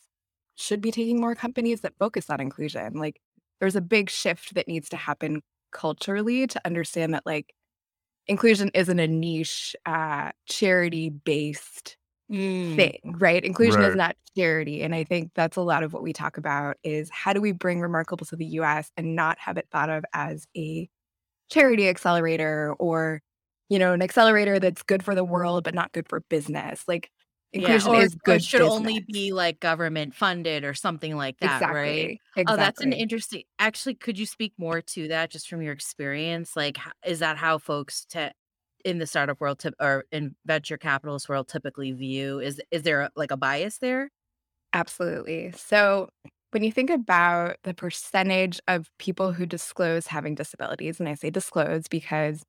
should 0.58 0.82
be 0.82 0.92
taking 0.92 1.20
more 1.22 1.36
companies 1.36 1.82
that 1.82 1.96
focus 2.00 2.30
on 2.30 2.40
inclusion. 2.42 2.94
Like 2.96 3.22
there's 3.60 3.76
a 3.76 3.82
big 3.82 4.10
shift 4.10 4.56
that 4.56 4.68
needs 4.68 4.90
to 4.90 4.98
happen 4.98 5.42
culturally 5.72 6.48
to 6.48 6.62
understand 6.66 7.14
that 7.14 7.26
like 7.26 7.54
inclusion 8.28 8.72
isn't 8.74 9.00
a 9.00 9.08
niche 9.08 9.76
uh 9.86 10.32
charity 10.48 11.10
based 11.10 11.98
Mm. 12.32 12.76
thing, 12.76 13.00
right? 13.20 13.44
Inclusion 13.44 13.84
is 13.84 13.96
not 13.96 14.16
charity. 14.38 14.82
And 14.84 14.96
I 14.96 15.04
think 15.04 15.32
that's 15.36 15.58
a 15.58 15.62
lot 15.62 15.84
of 15.84 15.94
what 15.94 16.04
we 16.04 16.14
talk 16.14 16.38
about 16.38 16.78
is 16.84 17.10
how 17.10 17.34
do 17.34 17.42
we 17.42 17.52
bring 17.52 17.82
Remarkable 17.82 18.26
to 18.28 18.36
the 18.36 18.46
US 18.46 18.92
and 18.98 19.16
not 19.16 19.38
have 19.40 19.58
it 19.58 19.68
thought 19.72 19.90
of 19.90 20.06
as 20.14 20.48
a 20.56 20.90
charity 21.50 21.90
accelerator 21.90 22.76
or, 22.80 23.22
you 23.70 23.80
know, 23.80 23.94
an 23.94 24.02
accelerator 24.02 24.60
that's 24.60 24.84
good 24.84 25.04
for 25.04 25.16
the 25.16 25.24
world 25.26 25.64
but 25.66 25.76
not 25.76 25.92
good 25.94 26.08
for 26.10 26.22
business. 26.30 26.84
Like 26.88 27.12
Yeah, 27.54 27.84
inclusion 27.84 27.94
or, 27.94 28.04
is 28.04 28.16
or 28.28 28.40
good. 28.40 28.42
should 28.42 28.62
only 28.62 29.02
be 29.02 29.34
like 29.34 29.60
government 29.60 30.16
funded 30.16 30.64
or 30.64 30.74
something 30.74 31.16
like 31.18 31.40
that, 31.42 31.68
right? 31.68 32.14
exactly. 32.14 32.22
Exactly. 32.38 32.54
Oh, 32.54 32.58
that's 32.58 32.82
an 32.82 32.94
interesting. 32.94 33.44
Actually, 33.60 33.96
could 33.96 34.18
you 34.18 34.26
speak 34.26 34.54
more 34.58 34.82
to 34.82 35.10
that 35.10 35.32
just 35.32 35.50
from 35.50 35.62
your 35.62 35.74
experience? 35.74 36.56
Like, 36.56 36.78
is 37.06 37.20
that 37.20 37.38
how 37.38 37.58
folks 37.58 38.06
te- 38.06 38.32
in 38.86 38.98
the 38.98 39.08
startup 39.08 39.40
world 39.40 39.60
tip 39.60 39.74
or 39.80 40.06
in 40.12 40.36
venture 40.46 40.78
capitalist 40.78 41.30
world 41.30 41.48
typically 41.48 41.92
view? 41.92 42.40
Is 42.40 42.62
is 42.72 42.84
there 42.84 43.02
a, 43.02 43.10
like 43.16 43.32
a 43.32 43.38
bias 43.38 43.78
there? 43.78 44.10
Absolutely. 44.74 45.52
So 45.56 46.10
when 46.52 46.64
you 46.64 46.72
think 46.72 46.90
about 46.90 47.58
the 47.64 47.74
percentage 47.74 48.60
of 48.68 48.90
people 49.00 49.32
who 49.34 49.46
disclose 49.46 50.08
having 50.08 50.36
disabilities, 50.36 51.00
and 51.00 51.08
I 51.08 51.16
say 51.16 51.30
disclose 51.30 51.88
because 51.88 52.44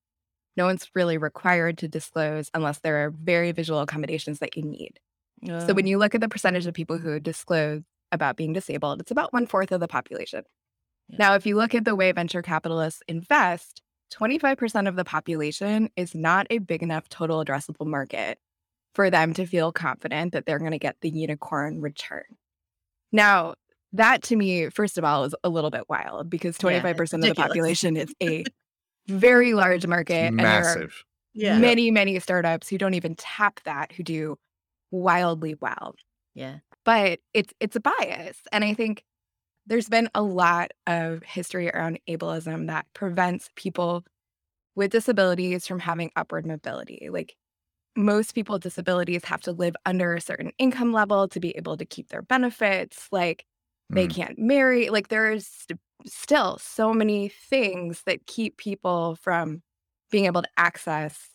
no 0.56 0.66
one's 0.66 0.88
really 0.94 1.18
required 1.18 1.78
to 1.78 1.88
disclose 1.88 2.50
unless 2.54 2.80
there 2.80 3.04
are 3.04 3.10
very 3.10 3.52
visual 3.52 3.80
accommodations 3.80 4.38
that 4.40 4.56
you 4.56 4.62
need. 4.62 4.98
So 5.44 5.74
when 5.74 5.86
oh. 5.86 5.88
you 5.88 5.98
look 5.98 6.14
at 6.14 6.20
the 6.20 6.28
percentage 6.28 6.66
of 6.66 6.74
people 6.74 6.98
who 6.98 7.18
disclose 7.18 7.82
about 8.12 8.36
being 8.36 8.52
disabled, 8.52 9.00
it's 9.00 9.10
about 9.10 9.32
one 9.32 9.46
fourth 9.46 9.72
of 9.72 9.80
the 9.80 9.88
population. 9.88 10.44
Yeah. 11.08 11.16
Now, 11.18 11.34
if 11.34 11.46
you 11.46 11.56
look 11.56 11.74
at 11.74 11.84
the 11.84 11.96
way 11.96 12.12
venture 12.12 12.42
capitalists 12.42 13.02
invest, 13.08 13.82
25% 14.19 14.88
of 14.88 14.97
the 14.97 15.04
population 15.04 15.88
is 15.97 16.14
not 16.14 16.47
a 16.50 16.59
big 16.59 16.83
enough 16.83 17.09
total 17.09 17.45
addressable 17.45 17.87
market 17.87 18.38
for 18.95 19.11
them 19.11 19.33
to 19.35 19.47
feel 19.47 19.73
confident 19.73 20.33
that 20.33 20.45
they're 20.47 20.59
going 20.59 20.73
to 20.73 20.78
get 20.78 20.97
the 21.00 21.11
unicorn 21.11 21.81
return. 21.81 22.25
Now, 23.11 23.54
that 23.95 24.23
to 24.25 24.37
me, 24.37 24.69
first 24.71 24.99
of 24.99 25.04
all, 25.04 25.25
is 25.25 25.35
a 25.45 25.49
little 25.49 25.71
bit 25.71 25.88
wild 25.88 26.31
because 26.31 26.57
25% 26.59 27.00
it's 27.00 27.12
of 27.14 27.21
the 27.21 27.35
population 27.37 27.97
is 27.97 28.14
a 28.23 28.45
very 29.09 29.54
large 29.54 29.87
market. 29.87 30.14
and 30.28 30.38
there 30.38 30.47
are 30.47 30.61
Massive. 30.62 31.04
yeah, 31.35 31.59
many, 31.59 31.90
many 31.90 32.19
startups 32.21 32.69
who 32.69 32.78
don't 32.78 32.95
even 32.95 33.14
tap 33.16 33.61
that, 33.64 33.92
who 33.92 34.02
do 34.02 34.37
wildly 34.90 35.57
well. 35.61 35.95
yeah, 36.35 36.59
But 36.85 37.21
it's 37.35 37.52
it's 37.61 37.76
a 37.76 37.81
bias. 37.81 38.38
And 38.50 38.64
I 38.64 38.75
think 38.75 39.04
there's 39.66 39.88
been 39.88 40.09
a 40.14 40.23
lot 40.23 40.73
of 40.87 41.23
history 41.23 41.71
around 41.71 42.00
ableism 42.09 42.66
that 42.69 42.87
prevents 42.95 43.50
people 43.57 44.04
with 44.75 44.92
disabilities 44.92 45.66
from 45.66 45.81
having 45.81 46.11
upward 46.16 46.47
mobility. 46.47 47.09
Like 47.11 47.37
most 47.97 48.35
people 48.35 48.54
with 48.54 48.62
disabilities 48.62 49.25
have 49.25 49.42
to 49.42 49.52
live 49.52 49.76
under 49.87 50.14
a 50.14 50.21
certain 50.21 50.52
income 50.59 50.92
level 50.92 51.28
to 51.28 51.40
be 51.40 51.50
able 51.57 51.76
to 51.76 51.85
keep 51.85 52.09
their 52.09 52.23
benefits. 52.23 53.09
Like 53.12 53.47
they 53.95 54.07
Mm. 54.07 54.09
can't 54.09 54.38
marry. 54.38 54.90
Like 54.90 55.09
there's 55.09 55.47
st- 55.47 55.81
still 56.07 56.59
so 56.59 56.95
many 56.95 57.28
things 57.28 58.02
that 58.07 58.26
keep 58.26 58.57
people 58.59 59.16
from 59.16 59.62
being 60.11 60.26
able 60.26 60.42
to 60.42 60.49
access 60.57 61.28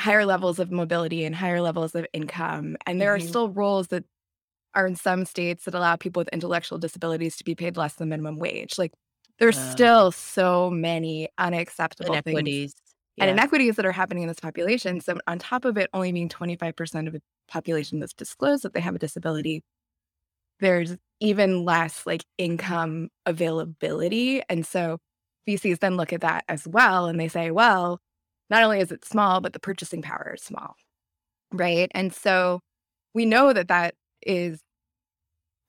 higher 0.00 0.24
levels 0.24 0.58
of 0.58 0.70
mobility 0.70 1.24
and 1.24 1.34
higher 1.34 1.60
levels 1.60 1.94
of 1.94 2.06
income. 2.12 2.76
And 2.86 3.00
there 3.00 3.14
Mhm. 3.14 3.14
are 3.14 3.20
still 3.20 3.50
roles 3.50 3.88
that 3.88 4.04
are 4.74 4.86
in 4.86 4.96
some 4.96 5.24
states 5.24 5.64
that 5.64 5.74
allow 5.74 5.96
people 5.96 6.20
with 6.20 6.28
intellectual 6.32 6.78
disabilities 6.78 7.36
to 7.36 7.44
be 7.44 7.54
paid 7.54 7.76
less 7.76 7.94
than 7.96 8.08
minimum 8.10 8.38
wage. 8.38 8.78
Like 8.78 8.92
there's 9.38 9.58
Uh. 9.58 9.70
still 9.72 10.12
so 10.12 10.70
many 10.70 11.28
unacceptable 11.38 12.18
things 12.18 12.26
inequities. 12.36 12.74
and 13.20 13.30
inequities 13.30 13.76
that 13.76 13.86
are 13.86 13.92
happening 13.92 14.22
in 14.24 14.28
this 14.28 14.40
population. 14.40 15.00
So, 15.00 15.18
on 15.26 15.38
top 15.38 15.64
of 15.64 15.76
it 15.78 15.90
only 15.94 16.12
being 16.12 16.28
25% 16.28 17.06
of 17.08 17.14
the 17.14 17.22
population 17.48 18.00
that's 18.00 18.14
disclosed 18.14 18.62
that 18.64 18.74
they 18.74 18.80
have 18.80 18.94
a 18.94 18.98
disability, 18.98 19.62
there's 20.60 20.96
even 21.20 21.64
less 21.64 22.06
like 22.06 22.24
income 22.38 23.08
availability. 23.26 24.42
And 24.48 24.66
so, 24.66 24.98
VCs 25.48 25.78
then 25.80 25.96
look 25.96 26.12
at 26.12 26.20
that 26.22 26.44
as 26.48 26.66
well 26.68 27.06
and 27.06 27.18
they 27.20 27.28
say, 27.28 27.50
well, 27.50 28.00
not 28.50 28.62
only 28.62 28.80
is 28.80 28.92
it 28.92 29.04
small, 29.04 29.40
but 29.40 29.52
the 29.52 29.60
purchasing 29.60 30.02
power 30.02 30.34
is 30.36 30.42
small. 30.42 30.74
Right. 31.52 31.90
And 31.94 32.14
so, 32.14 32.60
we 33.14 33.26
know 33.26 33.52
that 33.52 33.68
that 33.68 33.94
is 34.22 34.62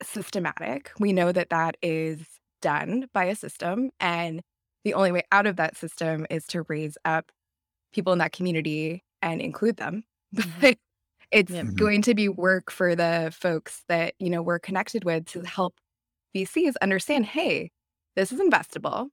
systematic. 0.02 0.92
We 1.00 1.14
know 1.14 1.32
that 1.32 1.50
that 1.50 1.78
is 1.82 2.40
done 2.62 3.08
by 3.14 3.26
a 3.26 3.36
system. 3.36 3.92
And 4.00 4.42
the 4.84 4.94
only 4.94 5.12
way 5.12 5.24
out 5.32 5.46
of 5.48 5.58
that 5.58 5.78
system 5.78 6.26
is 6.30 6.46
to 6.48 6.64
raise 6.64 6.98
up 7.06 7.32
people 7.94 8.14
in 8.14 8.20
that 8.20 8.34
community 8.34 9.04
and 9.22 9.42
include 9.42 9.78
them. 9.78 10.04
Mhm. 10.38 10.70
But 10.72 10.78
it's 11.32 11.58
Yep. 11.58 11.68
Mhm. 11.68 11.74
going 11.78 12.02
to 12.04 12.16
be 12.16 12.30
work 12.30 12.72
for 12.72 12.96
the 12.96 13.34
folks 13.38 13.84
that, 13.90 14.16
you 14.20 14.30
know, 14.30 14.42
we're 14.44 14.60
connected 14.60 15.06
with 15.06 15.26
to 15.28 15.42
help 15.44 15.80
VCs 16.34 16.76
understand, 16.82 17.26
hey, 17.28 17.72
this 18.16 18.32
is 18.32 18.40
investable. 18.42 19.10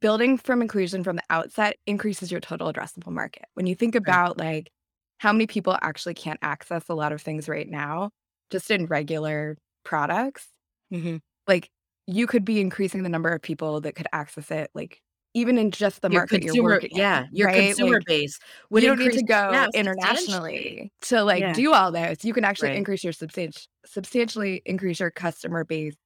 building 0.00 0.36
from 0.38 0.62
inclusion 0.62 1.04
from 1.04 1.16
the 1.16 1.22
outset 1.30 1.76
increases 1.86 2.30
your 2.32 2.40
total 2.40 2.72
addressable 2.72 3.12
market. 3.12 3.44
When 3.54 3.66
you 3.66 3.74
think 3.74 3.94
about 3.94 4.38
like 4.38 4.70
how 5.18 5.32
many 5.32 5.46
people 5.46 5.76
actually 5.82 6.14
can't 6.14 6.38
access 6.42 6.88
a 6.88 6.94
lot 6.94 7.12
of 7.12 7.22
things 7.22 7.48
right 7.48 7.68
now, 7.68 8.10
just 8.50 8.70
in 8.70 8.86
regular 8.86 9.56
products, 9.84 10.48
Mhm. 10.90 11.18
like 11.48 11.70
you 12.06 12.26
could 12.26 12.44
be 12.44 12.60
increasing 12.60 13.02
the 13.02 13.08
number 13.08 13.30
of 13.30 13.42
people 13.42 13.80
that 13.82 13.94
could 13.96 14.08
access 14.12 14.50
it, 14.50 14.70
like 14.74 15.02
even 15.34 15.58
in 15.58 15.70
just 15.70 16.02
the 16.02 16.08
Your 16.08 16.22
market 16.22 16.42
you're 16.42 16.54
consumer 16.54 16.56
working 16.56 16.90
in, 16.94 17.00
yeah, 17.00 17.26
your 17.32 17.48
right? 17.48 17.48
consumer 17.48 18.00
Like 18.00 18.06
base 18.06 18.38
would 18.70 18.82
you 18.82 18.88
don't 18.88 18.98
need 18.98 19.12
to 19.14 19.22
go 19.22 19.34
yeah, 19.48 19.68
internationally 19.74 20.92
to 21.02 21.24
like 21.24 21.44
Yeah. 21.44 21.52
do 21.52 21.72
all 21.74 21.92
this. 21.92 22.24
You 22.24 22.32
can 22.34 22.44
actually 22.44 22.70
Right. 22.70 22.74
increase 22.74 23.04
your 23.04 23.12
substantial 23.12 23.62
substantially 23.86 24.62
increase 24.66 25.00
your 25.00 25.10
customer 25.10 25.64
base 25.64 25.96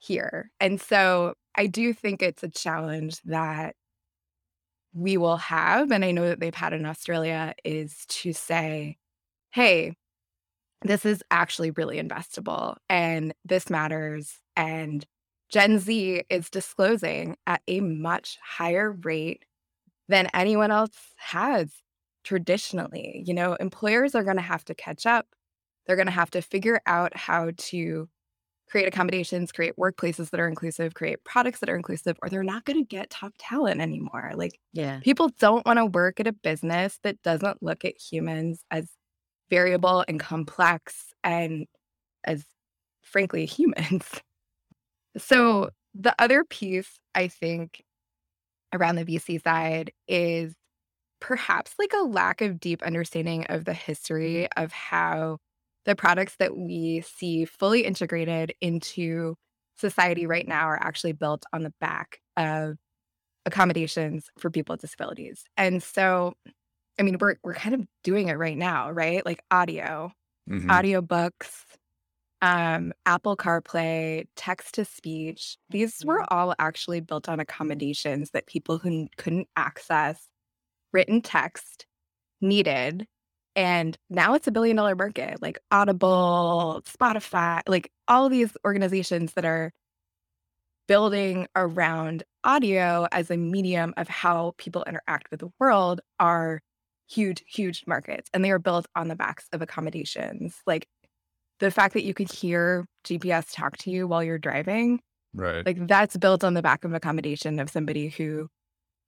here. 0.00 0.50
And 0.60 0.80
so 0.80 1.34
I 1.56 1.66
do 1.68 1.92
think 1.94 2.22
it's 2.22 2.42
a 2.44 2.50
challenge 2.50 3.20
that 3.24 3.76
we 4.92 5.16
will 5.16 5.36
have, 5.36 5.92
and 5.92 6.04
I 6.04 6.10
know 6.12 6.26
that 6.28 6.40
they've 6.40 6.54
had 6.54 6.72
in 6.72 6.84
Australia, 6.86 7.54
is 7.64 8.04
to 8.08 8.32
say, 8.32 8.98
hey, 9.52 9.96
this 10.82 11.04
is 11.04 11.22
actually 11.30 11.70
really 11.72 12.00
investable 12.02 12.76
and 12.88 13.34
this 13.44 13.68
matters. 13.70 14.38
And 14.56 15.04
Gen 15.50 15.78
Z 15.78 16.22
is 16.30 16.50
disclosing 16.50 17.36
at 17.46 17.62
a 17.68 17.80
much 17.80 18.38
higher 18.42 18.92
rate 18.92 19.44
than 20.08 20.28
anyone 20.34 20.70
else 20.70 20.96
has 21.16 21.72
traditionally. 22.24 23.22
You 23.26 23.34
know, 23.34 23.54
employers 23.54 24.14
are 24.14 24.24
going 24.24 24.36
to 24.36 24.42
have 24.42 24.64
to 24.66 24.74
catch 24.74 25.06
up. 25.06 25.26
They're 25.86 25.96
going 25.96 26.06
to 26.06 26.12
have 26.12 26.30
to 26.32 26.42
figure 26.42 26.80
out 26.86 27.16
how 27.16 27.50
to 27.56 28.08
create 28.68 28.86
accommodations, 28.86 29.50
create 29.50 29.76
workplaces 29.76 30.30
that 30.30 30.38
are 30.40 30.46
inclusive, 30.48 30.94
create 30.94 31.24
products 31.24 31.58
that 31.60 31.68
are 31.68 31.74
inclusive, 31.76 32.16
or 32.22 32.28
they're 32.28 32.44
not 32.44 32.64
going 32.64 32.78
to 32.78 32.86
get 32.86 33.10
top 33.10 33.34
talent 33.38 33.80
anymore. 33.80 34.32
Like, 34.36 34.60
Yeah. 34.72 35.00
people 35.00 35.30
don't 35.40 35.66
want 35.66 35.78
to 35.78 35.86
work 35.86 36.20
at 36.20 36.28
a 36.28 36.32
business 36.32 36.98
that 37.02 37.20
doesn't 37.22 37.62
look 37.62 37.84
at 37.84 37.98
humans 37.98 38.64
as 38.70 38.88
variable 39.50 40.04
and 40.08 40.20
complex 40.20 41.12
and 41.24 41.66
as 42.24 42.44
frankly 43.02 43.46
humans. 43.46 44.08
So, 45.18 45.70
the 45.92 46.14
other 46.20 46.44
piece 46.44 47.00
I 47.16 47.26
think 47.26 47.82
around 48.72 48.94
the 48.94 49.04
VC 49.04 49.42
side 49.42 49.90
is 50.06 50.54
perhaps 51.20 51.74
like 51.78 51.92
a 51.92 52.04
lack 52.04 52.40
of 52.40 52.60
deep 52.60 52.82
understanding 52.82 53.44
of 53.48 53.64
the 53.64 53.74
history 53.74 54.48
mm-hmm. 54.48 54.62
of 54.62 54.72
how 54.72 55.38
the 55.84 55.96
products 55.96 56.36
that 56.38 56.56
we 56.56 57.02
see 57.02 57.44
fully 57.44 57.84
integrated 57.84 58.54
into 58.60 59.34
society 59.76 60.26
right 60.26 60.46
now 60.46 60.66
are 60.66 60.80
actually 60.80 61.12
built 61.12 61.44
on 61.52 61.62
the 61.62 61.72
back 61.80 62.20
of 62.36 62.76
accommodations 63.46 64.28
for 64.38 64.50
people 64.50 64.74
with 64.74 64.80
disabilities. 64.80 65.44
And 65.56 65.82
so, 65.82 66.34
I 67.00 67.04
mean, 67.04 67.18
we're 67.20 67.36
we're 67.44 67.54
kind 67.54 67.76
of 67.76 67.86
doing 68.04 68.28
it 68.28 68.34
right 68.34 68.58
now, 68.58 68.90
right? 68.92 69.26
Like 69.26 69.42
audio, 69.52 70.12
Mhm. 70.46 70.70
audiobooks, 70.70 71.64
um, 72.42 72.92
Apple 73.06 73.36
CarPlay, 73.36 74.26
text 74.36 74.74
to 74.76 74.84
speech. 74.84 75.58
These 75.70 76.04
were 76.06 76.24
all 76.32 76.54
actually 76.58 77.00
built 77.00 77.28
on 77.28 77.40
accommodations 77.40 78.30
that 78.32 78.46
people 78.46 78.78
who 78.78 79.08
couldn't 79.18 79.48
access 79.56 80.28
written 80.92 81.22
text 81.22 81.86
needed. 82.40 83.06
And 83.56 83.98
now 84.10 84.34
it's 84.34 84.48
a 84.48 84.52
billion 84.52 84.76
dollar 84.76 84.96
market, 84.96 85.42
like 85.42 85.58
Audible, 85.72 86.82
Spotify, 86.86 87.62
like 87.68 87.92
all 88.08 88.28
these 88.30 88.56
organizations 88.66 89.34
that 89.34 89.44
are 89.46 89.72
building 90.88 91.46
around 91.56 92.24
audio 92.44 93.06
as 93.12 93.30
a 93.30 93.36
medium 93.36 93.94
of 93.96 94.08
how 94.08 94.54
people 94.58 94.82
interact 94.86 95.30
with 95.30 95.40
the 95.40 95.50
world 95.58 96.00
are 96.18 96.60
huge, 97.10 97.42
huge 97.46 97.84
markets. 97.86 98.30
And 98.32 98.44
they 98.44 98.50
are 98.50 98.58
built 98.58 98.86
on 98.94 99.08
the 99.08 99.16
backs 99.16 99.46
of 99.52 99.62
accommodations. 99.62 100.56
Like 100.66 100.86
the 101.58 101.70
fact 101.70 101.94
that 101.94 102.04
you 102.04 102.14
could 102.14 102.30
hear 102.30 102.86
GPS 103.04 103.52
talk 103.52 103.76
to 103.78 103.90
you 103.90 104.06
while 104.06 104.22
you're 104.22 104.38
driving, 104.38 105.00
Right. 105.34 105.64
like 105.64 105.86
that's 105.86 106.16
built 106.16 106.42
on 106.42 106.54
the 106.54 106.62
back 106.62 106.84
of 106.84 106.92
accommodation 106.92 107.60
of 107.60 107.70
somebody 107.70 108.08
who 108.08 108.48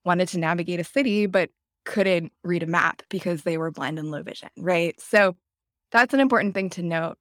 wanted 0.04 0.28
to 0.28 0.38
navigate 0.38 0.80
a 0.80 0.84
city 0.84 1.26
but 1.26 1.50
couldn't 1.84 2.32
read 2.44 2.62
a 2.62 2.66
map 2.66 3.02
because 3.08 3.42
they 3.42 3.58
were 3.58 3.70
blind 3.70 3.98
and 3.98 4.10
low 4.10 4.22
vision, 4.22 4.50
right? 4.56 5.00
So 5.00 5.36
that's 5.90 6.14
an 6.14 6.20
important 6.20 6.54
thing 6.54 6.70
to 6.70 6.82
note. 6.82 7.16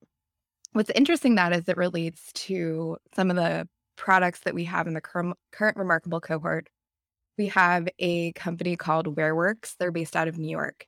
What's 0.74 0.92
interesting 0.92 1.36
that 1.36 1.52
as 1.52 1.68
it 1.68 1.78
relates 1.78 2.32
to 2.34 2.98
some 3.16 3.30
of 3.30 3.36
the 3.36 3.68
products 3.98 4.42
that 4.42 4.54
we 4.54 4.64
have 4.66 4.88
in 4.88 4.94
the 4.94 5.02
current, 5.02 5.36
current 5.52 5.78
remarkable 5.78 6.22
cohort, 6.22 6.70
we 7.38 7.48
have 7.48 7.88
a 8.00 8.32
company 8.34 8.76
called 8.76 9.16
Wearworks. 9.16 9.76
They're 9.78 9.92
based 9.92 10.16
out 10.16 10.28
of 10.28 10.38
New 10.38 10.50
York. 10.50 10.86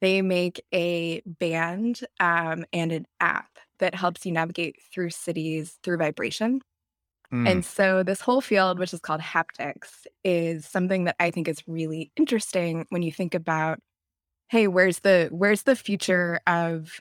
They 0.00 0.22
make 0.22 0.62
a 0.72 1.22
band 1.26 2.00
um, 2.20 2.64
and 2.72 2.92
an 2.92 3.06
app 3.20 3.58
that 3.80 3.94
helps 3.94 4.24
you 4.24 4.32
navigate 4.32 4.76
through 4.92 5.10
cities 5.10 5.78
through 5.82 5.98
vibration. 5.98 6.60
Mm. 7.32 7.48
And 7.48 7.64
so 7.64 8.02
this 8.02 8.20
whole 8.20 8.40
field, 8.40 8.78
which 8.78 8.94
is 8.94 9.00
called 9.00 9.20
haptics, 9.20 10.06
is 10.24 10.64
something 10.64 11.04
that 11.04 11.16
I 11.18 11.30
think 11.30 11.48
is 11.48 11.62
really 11.66 12.10
interesting 12.16 12.86
when 12.90 13.02
you 13.02 13.12
think 13.12 13.34
about, 13.34 13.80
hey, 14.48 14.66
where's 14.66 15.00
the 15.00 15.28
where's 15.30 15.62
the 15.62 15.76
future 15.76 16.40
of 16.46 17.00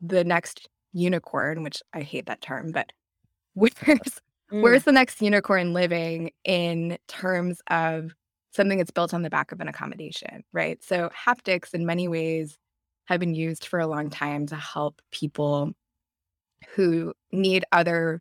the 0.00 0.24
next 0.24 0.68
unicorn, 0.92 1.62
which 1.62 1.82
I 1.94 2.02
hate 2.02 2.26
that 2.26 2.40
term, 2.40 2.72
but 2.72 2.92
where's 3.54 4.20
Mm. 4.52 4.62
where's 4.62 4.84
the 4.84 4.92
next 4.92 5.20
unicorn 5.22 5.72
living 5.74 6.30
in 6.44 6.98
terms 7.08 7.60
of 7.70 8.14
something 8.52 8.78
that's 8.78 8.90
built 8.90 9.14
on 9.14 9.22
the 9.22 9.30
back 9.30 9.52
of 9.52 9.60
an 9.60 9.68
accommodation, 9.68 10.42
right? 10.52 10.82
So 10.82 11.10
haptics 11.10 11.74
in 11.74 11.86
many 11.86 12.08
ways 12.08 12.58
have 13.06 13.20
been 13.20 13.34
used 13.34 13.66
for 13.66 13.78
a 13.78 13.86
long 13.86 14.10
time 14.10 14.46
to 14.46 14.56
help 14.56 15.00
people 15.12 15.72
who 16.74 17.14
need 17.32 17.64
other 17.72 18.20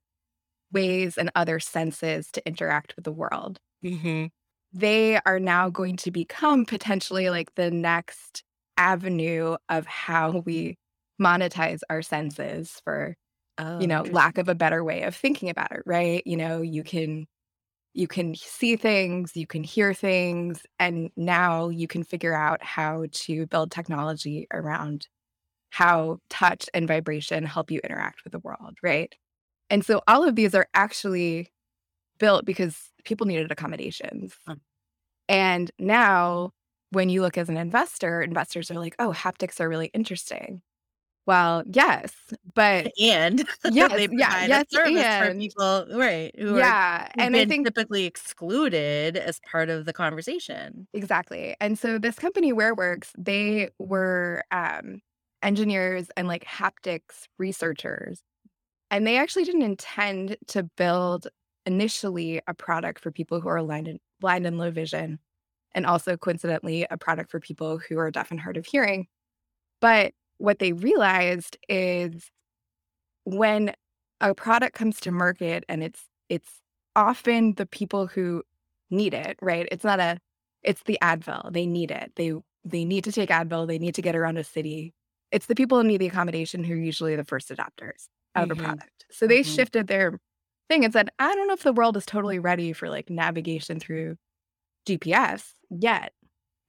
ways 0.73 1.17
and 1.17 1.31
other 1.35 1.59
senses 1.59 2.31
to 2.33 2.47
interact 2.47 2.95
with 2.95 3.05
the 3.05 3.11
world. 3.13 3.59
Mhm. 3.83 4.29
They 4.73 5.19
are 5.25 5.39
now 5.39 5.69
going 5.69 5.97
to 5.97 6.11
become 6.11 6.65
potentially 6.65 7.29
like 7.29 7.53
the 7.55 7.71
next 7.71 8.43
avenue 8.77 9.57
of 9.69 9.85
how 9.87 10.39
we 10.45 10.77
monetize 11.21 11.79
our 11.89 12.01
senses 12.01 12.81
for 12.83 13.15
Oh, 13.57 13.63
you 13.79 13.87
know 13.87 14.03
lack 14.03 14.37
of 14.37 14.49
a 14.49 14.55
better 14.55 14.83
way 14.83 15.03
of 15.03 15.15
thinking 15.15 15.49
about 15.49 15.71
it 15.71 15.83
right? 15.85 16.23
You 16.25 16.37
know 16.37 16.61
you 16.61 16.83
can 16.83 17.27
you 17.93 18.07
can 18.07 18.35
see 18.35 18.75
things 18.77 19.35
you 19.37 19.47
can 19.47 19.63
hear 19.63 19.93
things 19.93 20.65
and 20.79 21.11
now 21.17 21.69
you 21.69 21.87
can 21.87 22.03
figure 22.03 22.33
out 22.35 22.63
how 22.63 23.05
to 23.11 23.47
build 23.47 23.71
technology 23.71 24.47
around 24.53 25.07
how 25.71 26.19
touch 26.29 26.69
and 26.73 26.87
vibration 26.87 27.45
help 27.45 27.71
you 27.71 27.79
interact 27.83 28.23
with 28.25 28.33
the 28.33 28.39
world 28.39 28.77
right? 28.83 29.15
And 29.71 29.85
so 29.85 30.01
all 30.07 30.27
of 30.27 30.35
these 30.35 30.55
are 30.55 30.67
actually 30.75 31.51
built 32.19 32.45
because 32.45 32.91
people 33.05 33.27
needed 33.27 33.51
accommodations. 33.51 34.35
Mm. 34.47 34.59
and 35.29 35.71
now 35.79 36.51
when 36.91 37.09
you 37.09 37.21
look 37.21 37.37
as 37.37 37.49
an 37.49 37.57
investor 37.57 38.21
investors 38.21 38.71
are 38.71 38.75
like 38.79 38.95
oh 38.99 39.11
haptics 39.11 39.59
are 39.59 39.69
really 39.69 39.87
interesting 39.93 40.61
well 41.27 41.61
yes 41.67 42.13
but 42.55 42.91
and 42.99 43.45
Yes, 43.71 43.91
they 43.91 44.07
yeah, 44.11 44.45
yes, 44.47 44.65
a 44.71 44.75
service 44.75 44.93
for 45.01 45.05
and- 45.25 45.39
people 45.39 45.85
right 45.91 46.31
who 46.39 46.57
yeah 46.57 47.03
who've 47.03 47.25
and 47.25 47.35
i 47.35 47.45
think 47.45 47.67
typically 47.67 48.05
excluded 48.05 49.17
as 49.17 49.39
part 49.51 49.69
of 49.69 49.85
the 49.85 49.93
conversation. 49.93 50.87
exactly 50.93 51.55
and 51.59 51.77
so 51.77 51.99
this 51.99 52.15
company 52.15 52.53
wearworks 52.53 53.09
they 53.17 53.69
were 53.77 54.43
um 54.51 55.01
engineers 55.43 56.07
and 56.17 56.27
like 56.27 56.43
haptics 56.45 57.27
researchers 57.37 58.21
and 58.89 59.05
they 59.05 59.17
actually 59.17 59.43
didn't 59.43 59.61
intend 59.61 60.37
to 60.47 60.63
build 60.77 61.27
initially 61.65 62.41
a 62.47 62.53
product 62.53 62.99
for 63.01 63.11
people 63.11 63.39
who 63.41 63.49
are 63.49 63.61
blind 63.61 63.87
and 63.87 63.99
blind 64.21 64.47
and 64.47 64.57
low 64.57 64.71
vision 64.71 65.19
and 65.75 65.85
also 65.85 66.15
coincidentally 66.17 66.87
a 66.89 66.97
product 66.97 67.29
for 67.29 67.39
people 67.41 67.77
who 67.77 67.99
are 67.99 68.09
deaf 68.09 68.31
and 68.31 68.39
hard 68.39 68.57
of 68.57 68.65
hearing 68.65 69.05
but 69.81 70.13
what 70.37 70.59
they 70.59 70.73
realized 70.73 71.57
is 71.69 72.31
when 73.25 73.73
a 74.21 74.33
product 74.33 74.75
comes 74.75 74.99
to 75.01 75.11
market 75.11 75.63
and 75.69 75.83
it's 75.83 76.07
it's 76.29 76.61
often 76.95 77.53
the 77.55 77.65
people 77.65 78.07
who 78.07 78.43
need 78.89 79.13
it 79.13 79.37
right 79.41 79.67
it's 79.71 79.83
not 79.83 79.99
a 79.99 80.19
it's 80.63 80.83
the 80.83 80.97
advil 81.01 81.51
they 81.53 81.65
need 81.65 81.91
it 81.91 82.11
they 82.15 82.33
they 82.63 82.85
need 82.85 83.03
to 83.03 83.11
take 83.11 83.29
advil 83.29 83.67
they 83.67 83.79
need 83.79 83.95
to 83.95 84.01
get 84.01 84.15
around 84.15 84.37
a 84.37 84.43
city 84.43 84.93
it's 85.31 85.47
the 85.47 85.55
people 85.55 85.79
who 85.81 85.87
need 85.87 85.97
the 86.01 86.07
accommodation 86.07 86.63
who 86.63 86.73
are 86.73 86.77
usually 86.77 87.15
the 87.15 87.25
first 87.25 87.49
adopters 87.49 88.07
of 88.35 88.49
Mhm. 88.49 88.51
a 88.51 88.55
product 88.55 89.05
so 89.11 89.27
they 89.27 89.43
Mhm. 89.43 89.43
shifted 89.43 89.87
their 89.87 90.19
thing 90.69 90.83
and 90.83 90.93
said 90.93 91.09
i 91.19 91.33
don't 91.35 91.47
know 91.47 91.53
if 91.53 91.63
the 91.63 91.73
world 91.73 91.97
is 91.97 92.05
totally 92.05 92.39
ready 92.39 92.73
for 92.73 92.89
like 92.89 93.09
navigation 93.09 93.79
through 93.79 94.17
gps 94.87 95.53
yet 95.69 96.13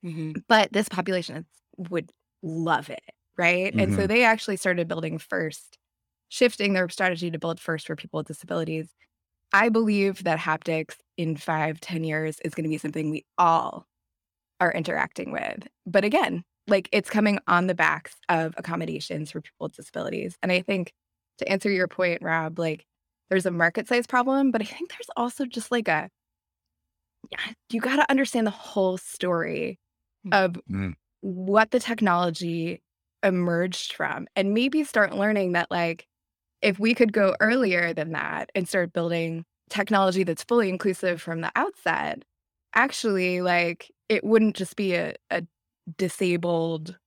Mhm. 0.03 0.39
but 0.47 0.71
this 0.71 0.89
population 0.89 1.45
would 1.77 2.11
love 2.41 2.89
it 2.89 3.03
right 3.39 3.73
and 3.73 3.93
so 3.95 4.01
Mhm. 4.01 4.07
they 4.07 4.23
actually 4.23 4.57
started 4.57 4.87
building 4.87 5.17
first 5.17 5.79
shifting 6.27 6.73
their 6.73 6.89
strategy 6.89 7.31
to 7.31 7.39
build 7.39 7.59
first 7.59 7.87
for 7.87 7.95
people 7.95 8.19
with 8.19 8.27
disabilities 8.27 8.93
i 9.53 9.69
believe 9.69 10.23
that 10.25 10.37
haptics 10.37 10.95
in 11.19 11.35
five, 11.35 11.81
ten 11.81 12.05
years 12.05 12.39
is 12.45 12.55
going 12.55 12.63
to 12.63 12.69
be 12.69 12.77
something 12.77 13.09
we 13.09 13.25
all 13.37 13.85
are 14.61 14.71
interacting 14.71 15.31
with. 15.31 15.67
But 15.85 16.05
again, 16.05 16.43
like 16.67 16.87
it's 16.93 17.09
coming 17.09 17.39
on 17.47 17.67
the 17.67 17.75
backs 17.75 18.15
of 18.29 18.53
accommodations 18.57 19.31
for 19.31 19.41
people 19.41 19.65
with 19.65 19.75
disabilities. 19.75 20.37
And 20.41 20.51
I 20.51 20.61
think 20.61 20.93
to 21.39 21.49
answer 21.49 21.69
your 21.69 21.89
point, 21.89 22.21
Rob, 22.21 22.57
like 22.57 22.85
there's 23.29 23.45
a 23.45 23.51
market 23.51 23.87
size 23.87 24.07
problem, 24.07 24.51
but 24.51 24.61
I 24.61 24.65
think 24.65 24.91
there's 24.91 25.09
also 25.17 25.45
just 25.45 25.71
like 25.71 25.89
a 25.89 26.09
you 27.69 27.81
got 27.81 27.97
to 27.97 28.09
understand 28.09 28.47
the 28.47 28.51
whole 28.51 28.97
story 28.97 29.77
mm. 30.25 30.45
of 30.45 30.57
mm. 30.71 30.93
what 31.19 31.71
the 31.71 31.81
technology 31.81 32.81
emerged 33.23 33.93
from 33.93 34.27
and 34.35 34.53
maybe 34.53 34.83
start 34.83 35.13
learning 35.13 35.53
that 35.53 35.69
like 35.69 36.07
if 36.61 36.79
we 36.79 36.93
could 36.93 37.13
go 37.13 37.35
earlier 37.39 37.93
than 37.93 38.11
that 38.11 38.49
and 38.55 38.67
start 38.67 38.93
building 38.93 39.45
technology 39.69 40.23
that's 40.23 40.43
fully 40.43 40.69
inclusive 40.69 41.21
from 41.21 41.41
the 41.41 41.51
outset 41.55 42.23
actually 42.73 43.41
like 43.41 43.91
it 44.07 44.23
wouldn't 44.23 44.55
just 44.55 44.75
be 44.75 44.95
a, 44.95 45.13
a 45.31 45.43
disabled 45.97 46.97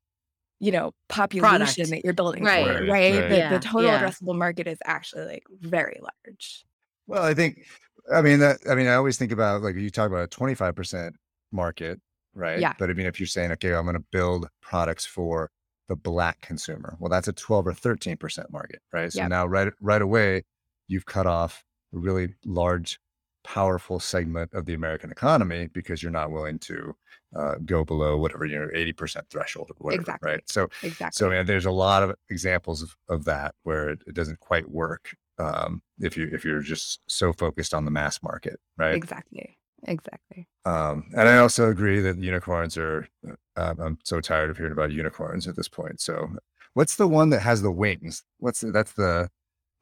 you 0.60 0.70
know 0.70 0.92
population 1.08 1.48
Product. 1.48 1.90
that 1.90 2.04
you're 2.04 2.12
building 2.12 2.44
right 2.44 2.66
for, 2.66 2.72
right, 2.72 2.88
right? 2.88 3.14
right. 3.14 3.28
The, 3.28 3.36
yeah. 3.36 3.50
the 3.50 3.58
total 3.58 3.90
yeah. 3.90 4.02
addressable 4.02 4.36
market 4.36 4.66
is 4.66 4.78
actually 4.84 5.26
like 5.26 5.44
very 5.60 5.98
large 6.00 6.64
well 7.06 7.22
i 7.22 7.34
think 7.34 7.64
i 8.12 8.22
mean 8.22 8.38
that 8.38 8.58
i 8.70 8.74
mean 8.74 8.86
i 8.86 8.94
always 8.94 9.16
think 9.16 9.32
about 9.32 9.62
like 9.62 9.74
you 9.76 9.90
talk 9.90 10.08
about 10.08 10.24
a 10.24 10.28
25% 10.28 11.12
market 11.50 12.00
right 12.34 12.60
yeah 12.60 12.74
but 12.78 12.90
i 12.90 12.92
mean 12.92 13.06
if 13.06 13.18
you're 13.18 13.26
saying 13.26 13.50
okay 13.52 13.72
i'm 13.74 13.84
going 13.84 13.94
to 13.94 14.04
build 14.12 14.48
products 14.60 15.04
for 15.04 15.50
the 15.92 15.96
black 15.96 16.40
consumer. 16.40 16.96
Well 16.98 17.10
that's 17.10 17.28
a 17.28 17.32
12 17.32 17.66
or 17.66 17.72
13% 17.72 18.50
market 18.50 18.80
right? 18.92 19.12
So 19.12 19.20
yep. 19.20 19.30
now 19.30 19.46
right 19.46 19.72
right 19.80 20.00
away 20.00 20.44
you've 20.88 21.04
cut 21.04 21.26
off 21.26 21.64
a 21.94 21.98
really 21.98 22.34
large 22.46 22.98
powerful 23.44 24.00
segment 24.00 24.54
of 24.54 24.64
the 24.64 24.72
American 24.72 25.10
economy 25.10 25.68
because 25.72 26.02
you're 26.02 26.12
not 26.12 26.30
willing 26.30 26.58
to 26.60 26.94
uh, 27.36 27.56
go 27.66 27.84
below 27.84 28.16
whatever 28.16 28.46
your 28.46 28.68
80% 28.68 29.28
threshold 29.28 29.70
or 29.70 29.74
whatever 29.78 30.00
exactly. 30.00 30.30
right? 30.30 30.42
So 30.48 30.68
exactly. 30.82 31.18
so 31.18 31.28
man, 31.28 31.44
there's 31.44 31.66
a 31.66 31.70
lot 31.70 32.02
of 32.02 32.14
examples 32.30 32.82
of, 32.82 32.96
of 33.10 33.24
that 33.24 33.54
where 33.64 33.90
it, 33.90 34.02
it 34.06 34.14
doesn't 34.14 34.40
quite 34.40 34.70
work 34.70 35.14
um, 35.38 35.82
if 35.98 36.16
you 36.16 36.30
if 36.32 36.44
you're 36.44 36.60
just 36.60 37.00
so 37.06 37.34
focused 37.34 37.74
on 37.74 37.84
the 37.84 37.90
mass 37.90 38.22
market 38.22 38.60
right? 38.78 38.94
Exactly 38.94 39.58
exactly 39.86 40.48
um, 40.64 41.04
and 41.16 41.28
i 41.28 41.38
also 41.38 41.68
agree 41.70 42.00
that 42.00 42.18
unicorns 42.18 42.76
are 42.76 43.08
uh, 43.56 43.74
i'm 43.78 43.98
so 44.04 44.20
tired 44.20 44.50
of 44.50 44.56
hearing 44.56 44.72
about 44.72 44.92
unicorns 44.92 45.48
at 45.48 45.56
this 45.56 45.68
point 45.68 46.00
so 46.00 46.28
what's 46.74 46.96
the 46.96 47.08
one 47.08 47.30
that 47.30 47.40
has 47.40 47.62
the 47.62 47.70
wings 47.70 48.22
what's 48.38 48.60
the, 48.60 48.70
that's 48.70 48.92
the 48.92 49.28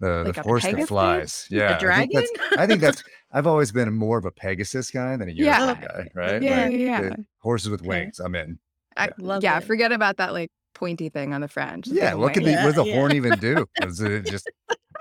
the, 0.00 0.24
like 0.24 0.34
the 0.34 0.42
horse 0.42 0.64
that 0.64 0.88
flies. 0.88 1.46
Yeah. 1.50 1.76
A 1.76 1.78
dragon? 1.78 2.16
I 2.16 2.22
think, 2.22 2.40
I 2.56 2.66
think, 2.66 2.80
that's, 2.80 3.04
I've 3.32 3.46
always 3.46 3.70
been 3.70 3.92
more 3.94 4.16
of 4.16 4.24
a 4.24 4.30
Pegasus 4.30 4.90
guy 4.90 5.14
than 5.16 5.28
a 5.28 5.32
unicorn 5.32 5.76
Yeah. 5.78 5.88
guy, 5.88 6.10
right? 6.14 6.42
Yeah, 6.42 6.64
Like, 6.64 6.72
yeah. 6.78 7.16
horses 7.38 7.68
with 7.68 7.82
Okay. 7.82 7.88
wings. 7.88 8.18
I'm 8.18 8.34
in. 8.34 8.58
I, 8.96 9.04
Yeah. 9.08 9.10
Love 9.18 9.42
yeah 9.42 9.58
it. 9.58 9.64
forget 9.64 9.92
about 9.92 10.16
that 10.16 10.32
like 10.32 10.50
pointy 10.74 11.10
thing 11.10 11.34
on 11.34 11.42
the 11.42 11.48
fringe. 11.48 11.86
Yeah. 11.86 12.12
give 12.12 12.18
What 12.18 12.32
could 12.32 12.44
away. 12.44 12.52
the, 12.54 12.62
what 12.62 12.74
does 12.74 12.74
the 12.76 12.86
Yeah, 12.86 12.94
horn 12.94 13.12
even 13.12 13.38
do? 13.38 13.66
Does 13.78 14.00
it 14.00 14.22
just, 14.24 14.50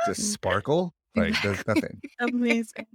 just 0.06 0.34
sparkle? 0.34 0.94
Like 1.16 1.42
there's 1.42 1.66
nothing. 1.66 2.02
Amazing. 2.20 2.88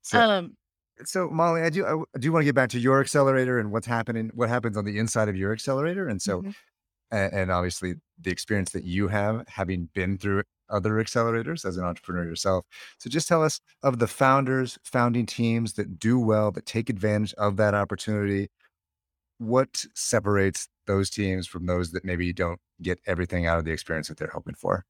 So, 0.00 0.18
um, 0.18 0.56
so 1.04 1.28
Molly, 1.28 1.62
I 1.62 1.70
do, 1.70 1.86
I 1.86 2.18
do 2.18 2.32
want 2.32 2.42
to 2.42 2.44
get 2.44 2.54
back 2.54 2.70
to 2.70 2.78
your 2.78 3.00
accelerator 3.00 3.58
and 3.58 3.72
what's 3.72 3.86
happening, 3.86 4.30
what 4.34 4.48
happens 4.48 4.76
on 4.76 4.84
the 4.84 4.98
inside 4.98 5.28
of 5.28 5.36
your 5.36 5.52
accelerator. 5.52 6.08
And 6.08 6.20
so, 6.20 6.42
Mhm. 6.42 6.54
and, 7.10 7.32
and 7.32 7.50
obviously 7.50 7.94
the 8.20 8.30
experience 8.30 8.70
that 8.72 8.84
you 8.84 9.08
have 9.08 9.46
having 9.48 9.88
been 9.94 10.18
through 10.18 10.42
other 10.68 10.92
accelerators 10.92 11.64
as 11.64 11.76
an 11.76 11.84
entrepreneur 11.84 12.24
yourself. 12.24 12.64
So 12.98 13.10
just 13.10 13.26
tell 13.26 13.42
us 13.42 13.60
of 13.82 13.98
the 13.98 14.06
founders, 14.06 14.78
founding 14.84 15.26
teams 15.26 15.72
that 15.74 15.98
do 15.98 16.18
well, 16.18 16.52
that 16.52 16.66
take 16.66 16.88
advantage 16.88 17.34
of 17.34 17.56
that 17.56 17.74
opportunity. 17.74 18.50
What 19.38 19.84
separates 19.94 20.68
those 20.86 21.10
teams 21.10 21.46
from 21.46 21.66
those 21.66 21.92
that 21.92 22.04
maybe 22.04 22.32
don't 22.32 22.60
get 22.82 23.00
everything 23.06 23.46
out 23.46 23.58
of 23.58 23.64
the 23.64 23.72
experience 23.72 24.08
that 24.08 24.18
they're 24.18 24.30
hoping 24.32 24.54
for? 24.54 24.84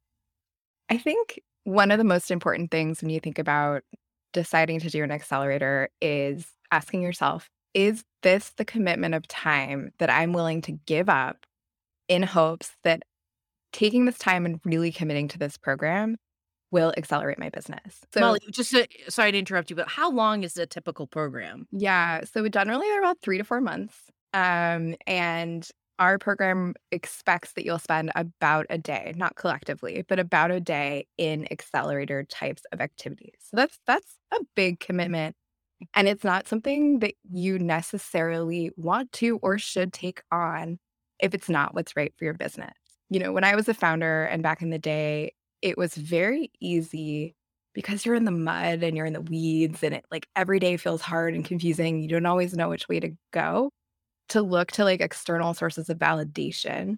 I 0.90 0.98
think 0.98 1.40
one 1.64 1.90
of 1.90 1.98
the 1.98 2.04
most 2.04 2.30
important 2.30 2.70
things 2.70 3.00
when 3.00 3.10
you 3.10 3.20
think 3.20 3.38
about 3.38 3.82
deciding 4.32 4.80
to 4.80 4.90
do 4.90 5.02
an 5.02 5.10
accelerator 5.10 5.88
is 6.00 6.46
asking 6.70 7.02
yourself, 7.02 7.48
is 7.74 8.04
this 8.22 8.50
the 8.56 8.64
commitment 8.64 9.14
of 9.14 9.26
time 9.28 9.92
that 9.98 10.10
I'm 10.10 10.32
willing 10.32 10.62
to 10.62 10.72
give 10.72 11.08
up 11.08 11.46
in 12.08 12.22
hopes 12.22 12.72
that 12.84 13.02
taking 13.72 14.04
this 14.04 14.18
time 14.18 14.44
and 14.44 14.60
really 14.64 14.90
committing 14.90 15.28
to 15.28 15.38
this 15.38 15.56
program 15.56 16.16
will 16.70 16.92
accelerate 16.96 17.38
my 17.38 17.48
business? 17.48 18.00
So, 18.12 18.20
Molly, 18.20 18.40
just 18.50 18.70
so, 18.70 18.84
sorry 19.08 19.32
to 19.32 19.38
interrupt 19.38 19.70
you, 19.70 19.76
but 19.76 19.88
how 19.88 20.10
long 20.10 20.42
is 20.42 20.56
a 20.56 20.66
typical 20.66 21.06
program? 21.06 21.66
yeah, 21.72 22.22
so 22.24 22.46
generally 22.48 22.86
they're 22.88 23.00
about 23.00 23.18
three 23.22 23.38
to 23.38 23.44
four 23.44 23.60
months. 23.60 23.94
Um, 24.32 24.94
and 25.06 25.68
our 26.00 26.18
program 26.18 26.74
expects 26.92 27.52
that 27.54 27.64
you'll 27.66 27.78
spend 27.78 28.10
about 28.16 28.66
a 28.70 28.78
day, 28.78 29.14
not 29.16 29.36
collectively, 29.36 30.04
but 30.08 30.18
about 30.18 30.50
a 30.50 30.60
day 30.60 31.06
in 31.18 31.46
accelerator 31.52 32.24
types 32.24 32.62
of 32.72 32.80
activities. 32.82 33.36
So 33.40 33.56
that's 33.58 33.78
that's 33.86 34.18
a 34.32 34.40
big 34.56 34.80
commitment. 34.80 35.36
And 35.94 36.08
it's 36.08 36.24
not 36.24 36.48
something 36.48 37.00
that 37.00 37.14
you 37.30 37.58
necessarily 37.58 38.70
want 38.76 39.12
to 39.14 39.38
or 39.42 39.58
should 39.58 39.92
take 39.92 40.22
on 40.32 40.78
if 41.20 41.34
it's 41.34 41.48
not 41.48 41.74
what's 41.74 41.96
right 41.96 42.12
for 42.18 42.24
your 42.24 42.34
business. 42.34 42.74
You 43.10 43.20
know, 43.20 43.32
when 43.32 43.44
I 43.44 43.56
was 43.56 43.68
a 43.68 43.74
founder 43.74 44.24
and 44.24 44.42
back 44.42 44.62
in 44.62 44.70
the 44.70 44.78
day, 44.78 45.32
it 45.62 45.78
was 45.78 45.94
very 45.94 46.50
easy 46.60 47.34
because 47.74 48.04
you're 48.04 48.14
in 48.14 48.24
the 48.24 48.30
mud 48.30 48.82
and 48.82 48.96
you're 48.96 49.06
in 49.06 49.12
the 49.12 49.20
weeds 49.20 49.82
and 49.82 49.94
it 49.94 50.04
like 50.10 50.26
every 50.36 50.58
day 50.58 50.76
feels 50.76 51.02
hard 51.02 51.34
and 51.34 51.44
confusing. 51.44 52.00
You 52.00 52.08
don't 52.08 52.26
always 52.26 52.54
know 52.54 52.68
which 52.70 52.88
way 52.88 53.00
to 53.00 53.12
go 53.32 53.70
to 54.30 54.42
look 54.42 54.72
to 54.72 54.84
like 54.84 55.00
external 55.00 55.54
sources 55.54 55.90
of 55.90 55.98
validation 55.98 56.96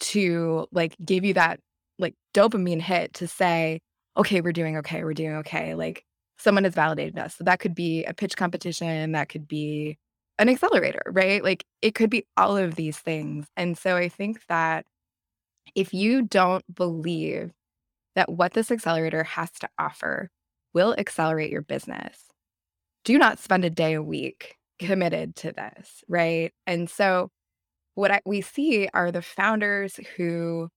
to 0.00 0.66
like 0.72 0.96
give 1.04 1.24
you 1.24 1.34
that 1.34 1.60
like 1.98 2.14
dopamine 2.34 2.80
hit 2.80 3.12
to 3.14 3.28
say, 3.28 3.80
okay, 4.16 4.40
we're 4.40 4.52
doing 4.52 4.76
okay, 4.78 5.04
we're 5.04 5.14
doing 5.14 5.34
okay. 5.36 5.74
Like 5.74 6.04
someone 6.38 6.64
has 6.64 6.74
validated 6.74 7.18
us. 7.18 7.36
So 7.36 7.44
that 7.44 7.60
could 7.60 7.74
be 7.74 8.04
a 8.04 8.14
pitch 8.14 8.36
competition, 8.36 9.12
that 9.12 9.28
could 9.28 9.46
be 9.46 9.98
an 10.38 10.48
accelerator, 10.48 11.02
right? 11.06 11.44
Like 11.44 11.64
it 11.82 11.94
could 11.94 12.08
be 12.08 12.26
all 12.36 12.56
of 12.56 12.74
these 12.74 12.98
things. 12.98 13.46
And 13.56 13.76
so 13.76 13.96
I 13.96 14.08
think 14.08 14.40
that 14.48 14.86
if 15.74 15.92
you 15.92 16.22
don't 16.22 16.64
believe 16.74 17.52
that 18.16 18.32
what 18.32 18.54
this 18.54 18.70
accelerator 18.70 19.22
has 19.22 19.50
to 19.60 19.68
offer 19.78 20.30
will 20.72 20.94
accelerate 20.96 21.50
your 21.50 21.62
business, 21.62 22.24
do 23.04 23.18
not 23.18 23.38
spend 23.38 23.64
a 23.64 23.70
day 23.70 23.94
a 23.94 24.02
week 24.02 24.56
committed 24.80 25.36
to 25.38 25.52
this, 25.52 26.04
right? 26.08 26.52
And 26.66 26.90
so 26.90 27.30
what 27.96 28.10
I, 28.12 28.22
we 28.26 28.40
see 28.42 28.88
are 28.94 29.12
the 29.12 29.22
founders 29.22 29.96
who 30.16 30.70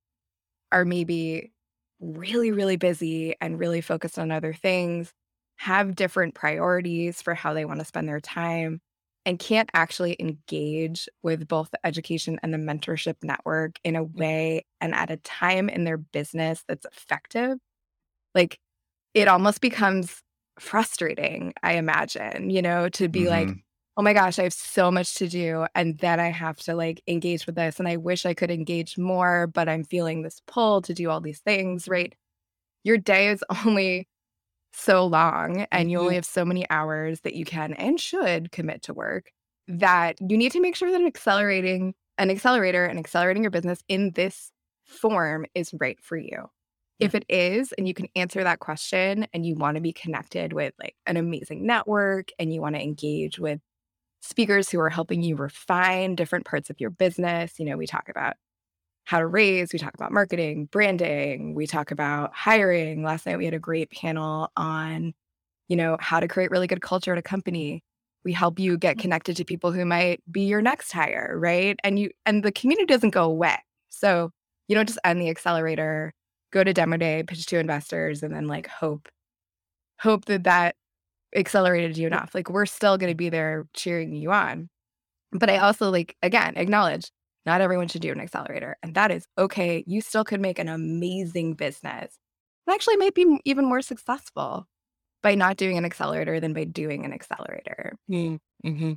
are 0.71 0.85
maybe 0.85 1.51
really, 1.99 2.51
really 2.51 2.77
busy 2.77 3.35
and 3.41 3.59
really 3.59 3.81
focused 3.81 4.19
on 4.19 4.31
other 4.31 4.53
things, 4.53 5.13
have 5.57 5.95
different 5.95 6.35
priorities 6.35 7.21
for 7.21 7.33
how 7.35 7.53
they 7.53 7.65
want 7.65 7.79
to 7.79 7.85
spend 7.85 8.09
their 8.09 8.19
time, 8.19 8.81
and 9.25 9.39
can't 9.39 9.69
actually 9.73 10.17
engage 10.19 11.07
with 11.23 11.47
both 11.47 11.71
the 11.71 11.85
education 11.87 12.39
and 12.43 12.53
the 12.53 12.57
mentorship 12.57 13.15
network 13.23 13.79
in 13.83 13.95
a 13.95 14.03
way 14.03 14.65
and 14.81 14.93
at 14.95 15.11
a 15.11 15.17
time 15.17 15.69
in 15.69 15.85
their 15.85 15.97
business 15.97 16.63
that's 16.67 16.85
effective. 16.85 17.57
Like 18.35 18.59
it 19.13 19.27
almost 19.27 19.61
becomes 19.61 20.21
frustrating, 20.59 21.53
I 21.63 21.73
imagine, 21.75 22.49
you 22.49 22.61
know, 22.61 22.89
to 22.89 23.09
be 23.09 23.29
like, 23.29 23.51
Mhm. 23.51 23.63
Oh 23.95 24.01
my 24.01 24.13
gosh, 24.13 24.39
I 24.39 24.43
have 24.43 24.53
so 24.53 24.89
much 24.89 25.15
to 25.15 25.27
do. 25.27 25.65
And 25.75 25.97
then 25.99 26.19
I 26.19 26.29
have 26.29 26.58
to 26.62 26.75
like 26.75 27.01
engage 27.08 27.45
with 27.45 27.56
this. 27.56 27.79
And 27.79 27.88
I 27.88 27.97
wish 27.97 28.25
I 28.25 28.34
could 28.34 28.49
engage 28.49 28.97
more, 28.97 29.47
but 29.47 29.69
I'm 29.69 29.84
feeling 29.84 30.21
this 30.21 30.41
pull 30.47 30.82
to 30.84 30.93
do 30.93 31.10
all 31.10 31.21
these 31.21 31.39
things, 31.39 31.88
right? 31.88 32.13
Your 32.84 32.97
day 32.97 33.29
is 33.29 33.43
only 33.65 34.08
so 34.73 35.06
long 35.06 35.67
and 35.71 35.91
you 35.91 35.99
only 35.99 36.12
mm-hmm. 36.12 36.15
have 36.15 36.25
so 36.25 36.43
many 36.43 36.67
hours 36.69 37.21
that 37.21 37.36
you 37.36 37.45
can 37.45 37.73
and 37.73 37.99
should 37.99 38.51
commit 38.51 38.82
to 38.84 38.93
work 38.93 39.32
that 39.67 40.17
you 40.19 40.36
need 40.36 40.51
to 40.51 40.60
make 40.60 40.75
sure 40.75 40.91
that 40.91 40.99
an 40.99 41.08
accelerating 41.08 41.93
an 42.17 42.29
accelerator 42.29 42.86
and 42.86 42.99
accelerating 42.99 43.43
your 43.43 43.51
business 43.51 43.84
in 43.88 44.12
this 44.12 44.51
form 44.86 45.45
is 45.56 45.73
right 45.79 45.99
for 46.01 46.17
you. 46.17 46.49
If 46.99 47.15
it 47.15 47.25
is, 47.27 47.73
and 47.73 47.88
you 47.88 47.93
can 47.93 48.08
answer 48.15 48.43
that 48.43 48.60
question 48.60 49.27
and 49.34 49.45
you 49.45 49.56
want 49.56 49.75
to 49.75 49.82
be 49.82 49.91
connected 49.91 50.53
with 50.53 50.73
like 50.79 50.95
an 51.06 51.17
amazing 51.17 51.65
network 51.65 52.29
and 52.38 52.53
you 52.53 52.62
want 52.62 52.75
to 52.75 52.82
engage 52.82 53.39
with 53.39 53.60
speakers 54.23 54.69
who 54.69 54.79
are 54.79 54.89
helping 54.89 55.21
you 55.21 55.36
refine 55.36 56.15
different 56.15 56.45
parts 56.45 56.69
of 56.69 56.79
your 56.79 56.89
business, 56.89 57.59
you 57.59 57.65
know, 57.65 57.75
we 57.75 57.86
talk 57.86 58.07
about 58.09 58.36
how 59.03 59.19
to 59.19 59.27
raise, 59.27 59.73
we 59.73 59.79
talk 59.79 59.93
about 59.93 60.13
marketing, 60.13 60.65
branding, 60.71 61.53
we 61.55 61.67
talk 61.67 61.91
about 61.91 62.33
hiring. 62.33 63.03
Last 63.03 63.25
night 63.25 63.38
we 63.38 63.45
had 63.45 63.53
a 63.53 63.59
great 63.59 63.91
panel 63.91 64.49
on, 64.55 65.13
you 65.67 65.75
know, 65.75 65.97
how 65.99 66.21
to 66.21 66.27
create 66.27 66.51
really 66.51 66.67
good 66.67 66.81
culture 66.81 67.12
at 67.12 67.17
a 67.17 67.21
company. 67.21 67.83
We 68.23 68.31
help 68.31 68.59
you 68.59 68.77
get 68.77 68.95
mm-hmm. 68.95 69.01
connected 69.01 69.36
to 69.38 69.45
people 69.45 69.73
who 69.73 69.83
might 69.83 70.21
be 70.31 70.45
your 70.45 70.62
next 70.62 70.93
hire, 70.93 71.38
right? 71.38 71.77
And 71.83 71.99
you 71.99 72.12
and 72.25 72.43
the 72.43 72.51
community 72.53 72.86
doesn't 72.86 73.09
go 73.09 73.25
away. 73.25 73.57
So 73.89 74.31
you 74.69 74.75
don't 74.75 74.88
just 74.88 74.99
end 75.03 75.21
the 75.21 75.29
accelerator, 75.29 76.13
go 76.53 76.63
to 76.63 76.73
demo 76.73 76.95
day, 76.95 77.23
pitch 77.27 77.45
to 77.47 77.59
investors, 77.59 78.23
and 78.23 78.33
then 78.33 78.47
like 78.47 78.67
hope, 78.67 79.09
hope 79.99 80.25
that 80.25 80.45
that 80.45 80.75
accelerated 81.36 81.98
you 81.98 82.08
enough. 82.08 82.34
Like 82.34 82.50
we're 82.50 82.65
still 82.65 82.98
going 82.98 83.12
to 83.12 83.15
be 83.15 83.30
there 83.30 83.65
cheering 83.74 84.13
you 84.13 84.32
on. 84.32 84.69
But 85.32 85.50
I 85.50 85.58
also 85.58 85.89
like 85.89 86.15
again 86.22 86.54
acknowledge 86.56 87.10
not 87.46 87.62
everyone 87.62 87.88
should 87.88 88.02
do 88.02 88.12
an 88.12 88.22
accelerator, 88.22 88.78
and 88.84 88.96
that 88.96 89.12
is 89.12 89.26
okay. 89.38 89.84
You 89.86 90.02
still 90.02 90.24
could 90.24 90.39
make 90.39 90.60
an 90.60 90.69
amazing 90.69 91.56
business. 91.56 92.17
It 92.67 92.72
actually 92.74 92.98
might 92.98 93.15
be 93.15 93.39
even 93.43 93.65
more 93.65 93.82
successful 93.82 94.65
by 95.22 95.36
not 95.36 95.58
doing 95.58 95.78
an 95.78 95.86
accelerator 95.86 96.39
than 96.39 96.54
by 96.54 96.65
doing 96.65 97.04
an 97.06 97.13
accelerator. 97.13 97.96
Mm-hmm. 98.10 98.93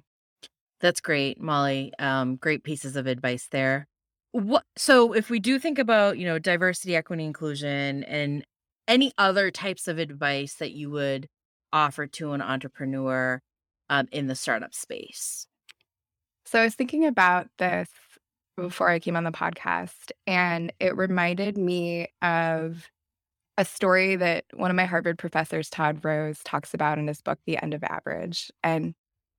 That's 0.81 1.01
great, 1.01 1.41
Molly. 1.41 1.93
Um, 1.99 2.37
great 2.37 2.63
pieces 2.65 2.97
of 2.97 3.07
advice 3.07 3.49
there. 3.51 3.87
What 4.33 4.65
so 4.77 5.15
if 5.15 5.31
we 5.31 5.41
do 5.41 5.59
think 5.59 5.79
about, 5.79 6.19
you 6.19 6.27
know, 6.27 6.39
diversity, 6.39 6.95
equity, 6.95 7.25
inclusion 7.25 8.05
and 8.05 8.45
any 8.87 9.13
other 9.19 9.51
types 9.51 9.89
of 9.89 9.99
advice 9.99 10.55
that 10.55 10.73
you 10.73 10.91
would 10.91 11.27
offer 11.73 12.07
to 12.07 12.33
an 12.33 12.43
entrepreneur 12.43 13.43
um, 13.89 14.09
in 14.13 14.27
the 14.27 14.35
startup 14.35 14.75
space? 14.75 15.47
So 16.45 16.61
I 16.61 16.65
was 16.65 16.75
thinking 16.75 17.07
about 17.07 17.49
this 17.59 17.89
before 18.57 18.89
I 18.89 18.99
came 18.99 19.17
on 19.17 19.25
the 19.25 19.33
podcast, 19.33 20.13
and 20.27 20.73
it 20.81 20.97
reminded 20.97 21.59
me 21.59 22.09
of 22.23 22.89
a 23.59 23.65
story 23.65 24.17
that 24.17 24.45
one 24.55 24.71
of 24.71 24.77
my 24.77 24.85
Harvard 24.85 25.19
professors, 25.19 25.71
Todd 25.71 26.05
Rose, 26.05 26.41
talks 26.45 26.75
about 26.75 26.99
in 26.99 27.07
his 27.07 27.23
book, 27.23 27.39
The 27.47 27.63
End 27.63 27.75
of 27.75 27.83
Average. 27.85 28.51
And 28.63 28.95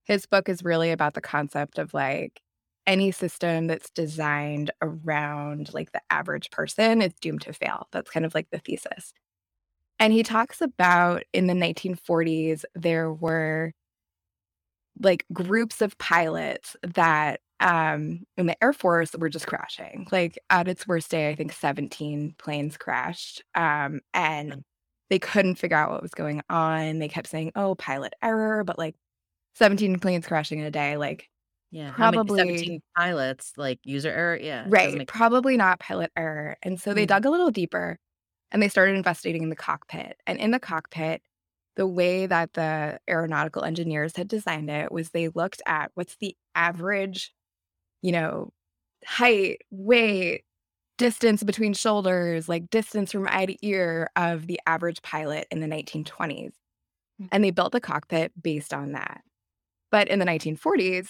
his 0.05 0.25
book 0.25 0.49
is 0.49 0.63
really 0.63 0.91
about 0.91 1.13
the 1.13 1.21
concept 1.21 1.77
of 1.77 1.93
like 1.93 2.41
any 2.87 3.11
system 3.11 3.67
that's 3.67 3.89
designed 3.91 4.71
around 4.81 5.73
like 5.73 5.91
the 5.91 6.01
average 6.09 6.49
person 6.49 7.01
is 7.01 7.13
doomed 7.21 7.41
to 7.41 7.53
fail. 7.53 7.87
That's 7.91 8.09
kind 8.09 8.25
of 8.25 8.33
like 8.33 8.47
the 8.51 8.59
thesis. 8.59 9.13
And 9.99 10.13
he 10.13 10.23
talks 10.23 10.61
about 10.61 11.23
in 11.33 11.47
the 11.47 11.53
1940s, 11.53 12.65
there 12.75 13.11
were 13.11 13.73
like 15.01 15.25
groups 15.33 15.81
of 15.81 15.97
pilots 15.97 16.75
that 16.83 17.41
um 17.59 18.23
in 18.37 18.45
the 18.47 18.63
Air 18.63 18.73
Force 18.73 19.13
were 19.17 19.29
just 19.29 19.47
crashing. 19.47 20.07
Like 20.11 20.37
at 20.49 20.67
its 20.67 20.87
worst 20.87 21.09
day, 21.11 21.29
I 21.29 21.35
think 21.35 21.51
17 21.53 22.35
planes 22.37 22.77
crashed. 22.77 23.43
Um, 23.55 24.01
and 24.13 24.55
they 25.09 25.19
couldn't 25.19 25.55
figure 25.55 25.77
out 25.77 25.91
what 25.91 26.01
was 26.01 26.13
going 26.13 26.41
on. 26.49 26.99
They 26.99 27.07
kept 27.09 27.27
saying, 27.29 27.51
oh, 27.55 27.75
pilot 27.75 28.13
error, 28.21 28.63
but 28.63 28.77
like 28.77 28.95
17 29.55 29.99
planes 29.99 30.27
crashing 30.27 30.59
in 30.59 30.65
a 30.65 30.71
day, 30.71 30.97
like 30.97 31.29
Yeah, 31.71 31.91
how 31.91 32.07
many 32.07 32.21
probably 32.21 32.37
17 32.37 32.81
pilots, 32.95 33.53
like 33.57 33.79
user 33.83 34.09
error? 34.09 34.37
Yeah, 34.37 34.71
right, 34.71 34.93
make 34.93 35.07
probably 35.07 35.57
not 35.57 35.79
pilot 35.79 36.11
error. 36.15 36.57
And 36.63 36.79
so 36.79 36.93
they 36.93 37.05
Mm. 37.05 37.07
dug 37.07 37.25
a 37.25 37.29
little 37.29 37.51
deeper 37.51 37.97
and 38.51 38.61
they 38.61 38.69
started 38.69 38.95
investigating 38.95 39.49
the 39.49 39.55
cockpit. 39.55 40.17
And 40.25 40.39
in 40.39 40.51
the 40.51 40.59
cockpit, 40.59 41.21
the 41.75 41.87
way 41.87 42.25
that 42.25 42.53
the 42.53 42.99
aeronautical 43.09 43.63
engineers 43.63 44.15
had 44.15 44.27
designed 44.27 44.69
it 44.69 44.91
was 44.91 45.09
they 45.09 45.29
looked 45.29 45.61
at 45.67 45.91
what's 45.93 46.15
the 46.17 46.35
average, 46.55 47.33
you 48.01 48.11
know, 48.11 48.51
height, 49.05 49.61
weight, 49.69 50.43
distance 50.97 51.43
between 51.43 51.73
shoulders, 51.73 52.49
like 52.49 52.69
distance 52.69 53.11
from 53.11 53.27
eye 53.29 53.45
to 53.45 53.65
ear 53.65 54.09
of 54.15 54.47
the 54.47 54.59
average 54.65 55.01
pilot 55.03 55.47
in 55.51 55.59
the 55.59 55.67
1920s. 55.67 56.51
Mm. 57.21 57.29
And 57.31 57.43
they 57.43 57.51
built 57.51 57.71
the 57.71 57.79
cockpit 57.79 58.31
based 58.41 58.73
on 58.73 58.93
that. 58.93 59.21
But 59.91 60.07
in 60.07 60.19
the 60.19 60.25
1940s, 60.25 61.09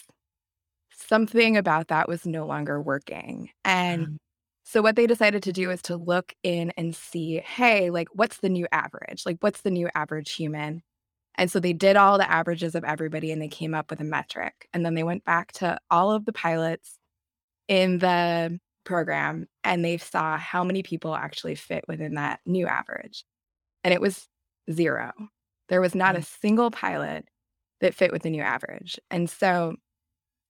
something 0.91 1.55
about 1.57 1.87
that 1.87 2.09
was 2.09 2.25
no 2.25 2.45
longer 2.45 2.81
working. 2.81 3.49
And 3.63 4.03
Um, 4.03 4.17
so 4.69 4.81
what 4.81 4.97
they 4.97 5.07
decided 5.07 5.43
to 5.43 5.53
do 5.53 5.71
is 5.71 5.81
to 5.83 5.95
look 5.95 6.35
in 6.43 6.73
and 6.75 6.93
see, 6.93 7.37
hey, 7.37 7.89
like 7.89 8.09
what's 8.11 8.39
the 8.39 8.49
new 8.49 8.67
average? 8.73 9.25
Like 9.25 9.37
what's 9.39 9.61
the 9.61 9.71
new 9.71 9.87
average 9.95 10.33
human? 10.33 10.83
And 11.35 11.49
so 11.49 11.61
they 11.61 11.71
did 11.71 11.95
all 11.95 12.17
the 12.17 12.29
averages 12.29 12.75
of 12.75 12.83
everybody 12.83 13.31
and 13.31 13.41
they 13.41 13.47
came 13.47 13.73
up 13.73 13.89
with 13.89 14.01
a 14.01 14.03
metric. 14.03 14.67
And 14.73 14.85
then 14.85 14.93
they 14.93 15.03
went 15.03 15.23
back 15.23 15.53
to 15.53 15.79
all 15.89 16.11
of 16.11 16.25
the 16.25 16.33
pilots 16.33 16.99
in 17.69 17.99
the 17.99 18.59
program 18.83 19.47
and 19.63 19.85
they 19.85 19.95
saw 19.95 20.35
how 20.35 20.65
many 20.65 20.83
people 20.83 21.15
actually 21.15 21.55
fit 21.55 21.85
within 21.87 22.15
that 22.15 22.41
new 22.45 22.67
average. 22.67 23.23
And 23.85 23.93
it 23.93 24.01
was 24.01 24.27
zero. 24.69 25.13
There 25.69 25.79
was 25.79 25.95
not 25.95 26.17
a 26.17 26.19
mm. 26.19 26.41
single 26.41 26.71
pilot 26.71 27.23
that 27.79 27.95
fit 27.95 28.11
with 28.11 28.23
the 28.23 28.29
new 28.29 28.41
average. 28.41 28.99
And 29.09 29.29
so 29.29 29.77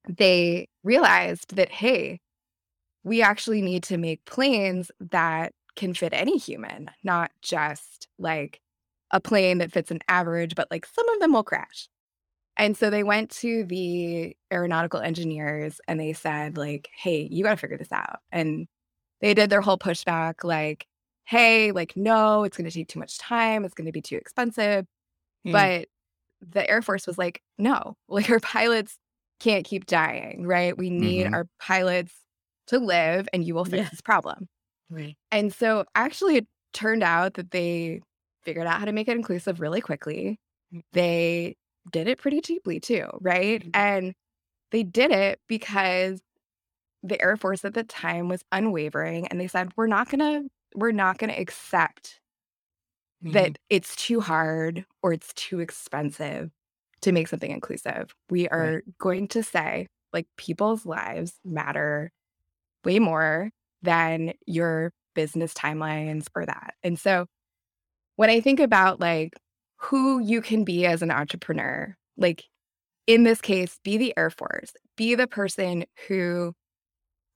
they 0.09 0.69
realized 0.83 1.55
that, 1.55 1.69
hey, 1.69 2.19
we 3.07 3.21
actually 3.21 3.61
need 3.61 3.83
to 3.83 3.97
make 3.97 4.25
planes 4.25 4.91
that 4.99 5.53
can 5.75 5.93
fit 5.93 6.13
any 6.13 6.37
human, 6.37 6.91
not 7.03 7.31
just 7.41 8.07
like 8.19 8.61
a 9.11 9.21
plane 9.21 9.59
that 9.59 9.71
fits 9.71 9.91
an 9.91 9.99
average, 10.09 10.55
but 10.55 10.69
like 10.71 10.85
some 10.85 11.07
of 11.09 11.19
them 11.19 11.33
will 11.33 11.43
crash. 11.43 11.87
And 12.57 12.75
so 12.75 12.89
they 12.89 13.03
went 13.03 13.29
to 13.31 13.65
the 13.65 14.35
aeronautical 14.51 14.99
engineers 14.99 15.79
and 15.87 15.99
they 15.99 16.13
said, 16.13 16.57
like, 16.57 16.89
hey, 16.95 17.27
you 17.31 17.43
got 17.43 17.51
to 17.51 17.57
figure 17.57 17.77
this 17.77 17.91
out. 17.91 18.19
And 18.31 18.67
they 19.21 19.33
did 19.33 19.49
their 19.49 19.61
whole 19.61 19.77
pushback, 19.77 20.43
like, 20.43 20.87
hey, 21.25 21.71
like, 21.71 21.95
no, 21.97 22.43
it's 22.43 22.57
going 22.57 22.69
to 22.69 22.73
take 22.73 22.87
too 22.89 22.99
much 22.99 23.17
time. 23.19 23.65
It's 23.65 23.75
going 23.75 23.87
to 23.87 23.91
be 23.91 24.01
too 24.01 24.17
expensive. 24.17 24.85
Mm. 25.47 25.51
But 25.53 25.87
the 26.41 26.69
Air 26.69 26.81
Force 26.81 27.07
was 27.07 27.17
like, 27.17 27.41
no, 27.57 27.97
like, 28.09 28.29
our 28.29 28.39
pilots 28.39 28.97
can't 29.39 29.65
keep 29.65 29.85
dying, 29.85 30.47
right? 30.47 30.77
We 30.77 30.89
need 30.89 31.27
Mhm. 31.27 31.33
our 31.33 31.47
pilots 31.59 32.13
to 32.67 32.79
live 32.79 33.27
and 33.33 33.43
you 33.45 33.55
will 33.55 33.65
fix 33.65 33.85
Yeah. 33.85 33.89
this 33.89 34.01
problem. 34.01 34.47
Right. 34.89 35.17
And 35.31 35.53
so 35.53 35.85
actually, 35.95 36.37
it 36.37 36.47
turned 36.73 37.03
out 37.03 37.35
that 37.35 37.51
they 37.51 38.01
figured 38.43 38.67
out 38.67 38.79
how 38.79 38.85
to 38.85 38.91
make 38.93 39.07
it 39.07 39.17
inclusive 39.17 39.59
really 39.61 39.81
quickly. 39.81 40.39
Mm. 40.73 40.81
They 40.93 41.55
did 41.91 42.07
it 42.07 42.19
pretty 42.19 42.41
cheaply 42.41 42.79
too, 42.79 43.07
right? 43.21 43.63
Mhm. 43.63 43.71
And 43.73 44.13
they 44.71 44.83
did 44.83 45.11
it 45.11 45.39
because 45.47 46.21
the 47.03 47.21
Air 47.21 47.37
Force 47.37 47.65
at 47.65 47.73
the 47.75 47.83
time 47.83 48.29
was 48.29 48.43
unwavering 48.51 49.27
and 49.27 49.39
they 49.39 49.47
said, 49.47 49.71
we're 49.77 49.87
not 49.87 50.09
going 50.09 50.19
to 50.21 50.49
we're 50.75 50.91
not 50.91 51.17
going 51.19 51.31
to 51.33 51.39
accept 51.39 52.19
Mhm. 53.23 53.33
that 53.33 53.57
it's 53.69 53.95
too 53.95 54.19
hard 54.21 54.85
or 55.01 55.13
it's 55.13 55.33
too 55.33 55.59
expensive 55.59 56.51
to 57.01 57.11
make 57.11 57.27
something 57.27 57.51
inclusive. 57.51 58.13
We 58.29 58.47
are 58.49 58.83
going 58.99 59.27
to 59.29 59.43
say 59.43 59.87
like 60.13 60.27
people's 60.37 60.85
lives 60.85 61.39
matter 61.43 62.11
way 62.87 62.99
more 62.99 63.51
than 63.83 64.33
your 64.47 64.93
business 65.15 65.53
timelines 65.55 66.27
or 66.35 66.47
that. 66.47 66.75
And 66.83 66.99
so 66.99 67.27
when 68.15 68.29
I 68.29 68.41
think 68.41 68.59
about 68.59 68.99
like 68.99 69.33
who 69.77 70.19
you 70.19 70.41
can 70.41 70.63
be 70.63 70.85
as 70.85 71.01
an 71.01 71.11
entrepreneur, 71.11 71.95
like 72.17 72.45
in 73.07 73.23
this 73.23 73.41
case, 73.41 73.79
be 73.83 73.97
the 73.97 74.13
Air 74.17 74.31
Force, 74.31 74.73
be 74.97 75.15
the 75.15 75.27
person 75.27 75.85
who 76.07 76.53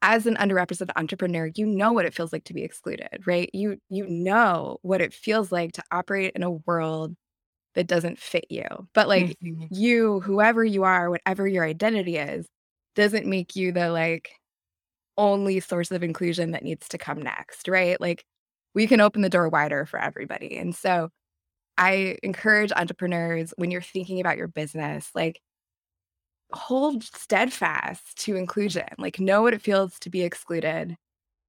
as 0.02 0.26
an 0.26 0.36
underrepresented 0.36 0.92
entrepreneur, 0.96 1.52
you 1.56 1.66
know 1.66 1.94
what 1.94 2.06
it 2.06 2.14
feels 2.14 2.34
like 2.34 2.44
to 2.46 2.54
be 2.54 2.64
excluded, 2.64 3.24
right? 3.28 3.50
You 3.54 3.80
you 3.90 4.08
know 4.08 4.78
what 4.82 5.02
it 5.02 5.14
feels 5.14 5.52
like 5.52 5.74
to 5.74 5.84
operate 5.92 6.34
in 6.36 6.44
a 6.44 6.52
world 6.52 7.16
that 7.76 7.88
doesn't 7.88 8.20
fit 8.20 8.46
you. 8.50 8.66
But 8.94 9.08
like 9.10 9.38
Mhm. 9.42 9.72
you, 9.72 10.22
whoever 10.22 10.66
you 10.66 10.84
are, 10.84 11.10
whatever 11.12 11.48
your 11.48 11.66
identity 11.66 12.18
is, 12.18 12.48
doesn't 12.96 13.28
make 13.28 13.56
you 13.56 13.72
the 13.74 13.90
like 13.92 14.32
only 15.18 15.60
source 15.60 15.92
of 15.92 16.04
inclusion 16.04 16.52
that 16.52 16.64
needs 16.64 16.88
to 16.90 16.98
come 16.98 17.22
next, 17.22 17.68
right? 17.68 18.00
Like 18.00 18.24
we 18.74 18.88
can 18.88 19.02
open 19.02 19.22
the 19.22 19.30
door 19.30 19.50
wider 19.50 19.86
for 19.86 20.00
everybody. 20.00 20.58
And 20.58 20.76
so 20.76 21.10
I 21.78 22.18
encourage 22.24 22.72
entrepreneurs 22.76 23.54
when 23.58 23.72
you're 23.72 23.82
thinking 23.82 24.20
about 24.20 24.38
your 24.38 24.48
business, 24.48 25.10
like 25.16 25.42
hold 26.54 27.04
steadfast 27.04 28.18
to 28.26 28.36
inclusion. 28.36 28.88
Like 28.98 29.20
know 29.20 29.42
what 29.42 29.54
it 29.54 29.62
feels 29.62 30.00
to 30.00 30.10
be 30.10 30.24
excluded 30.24 30.96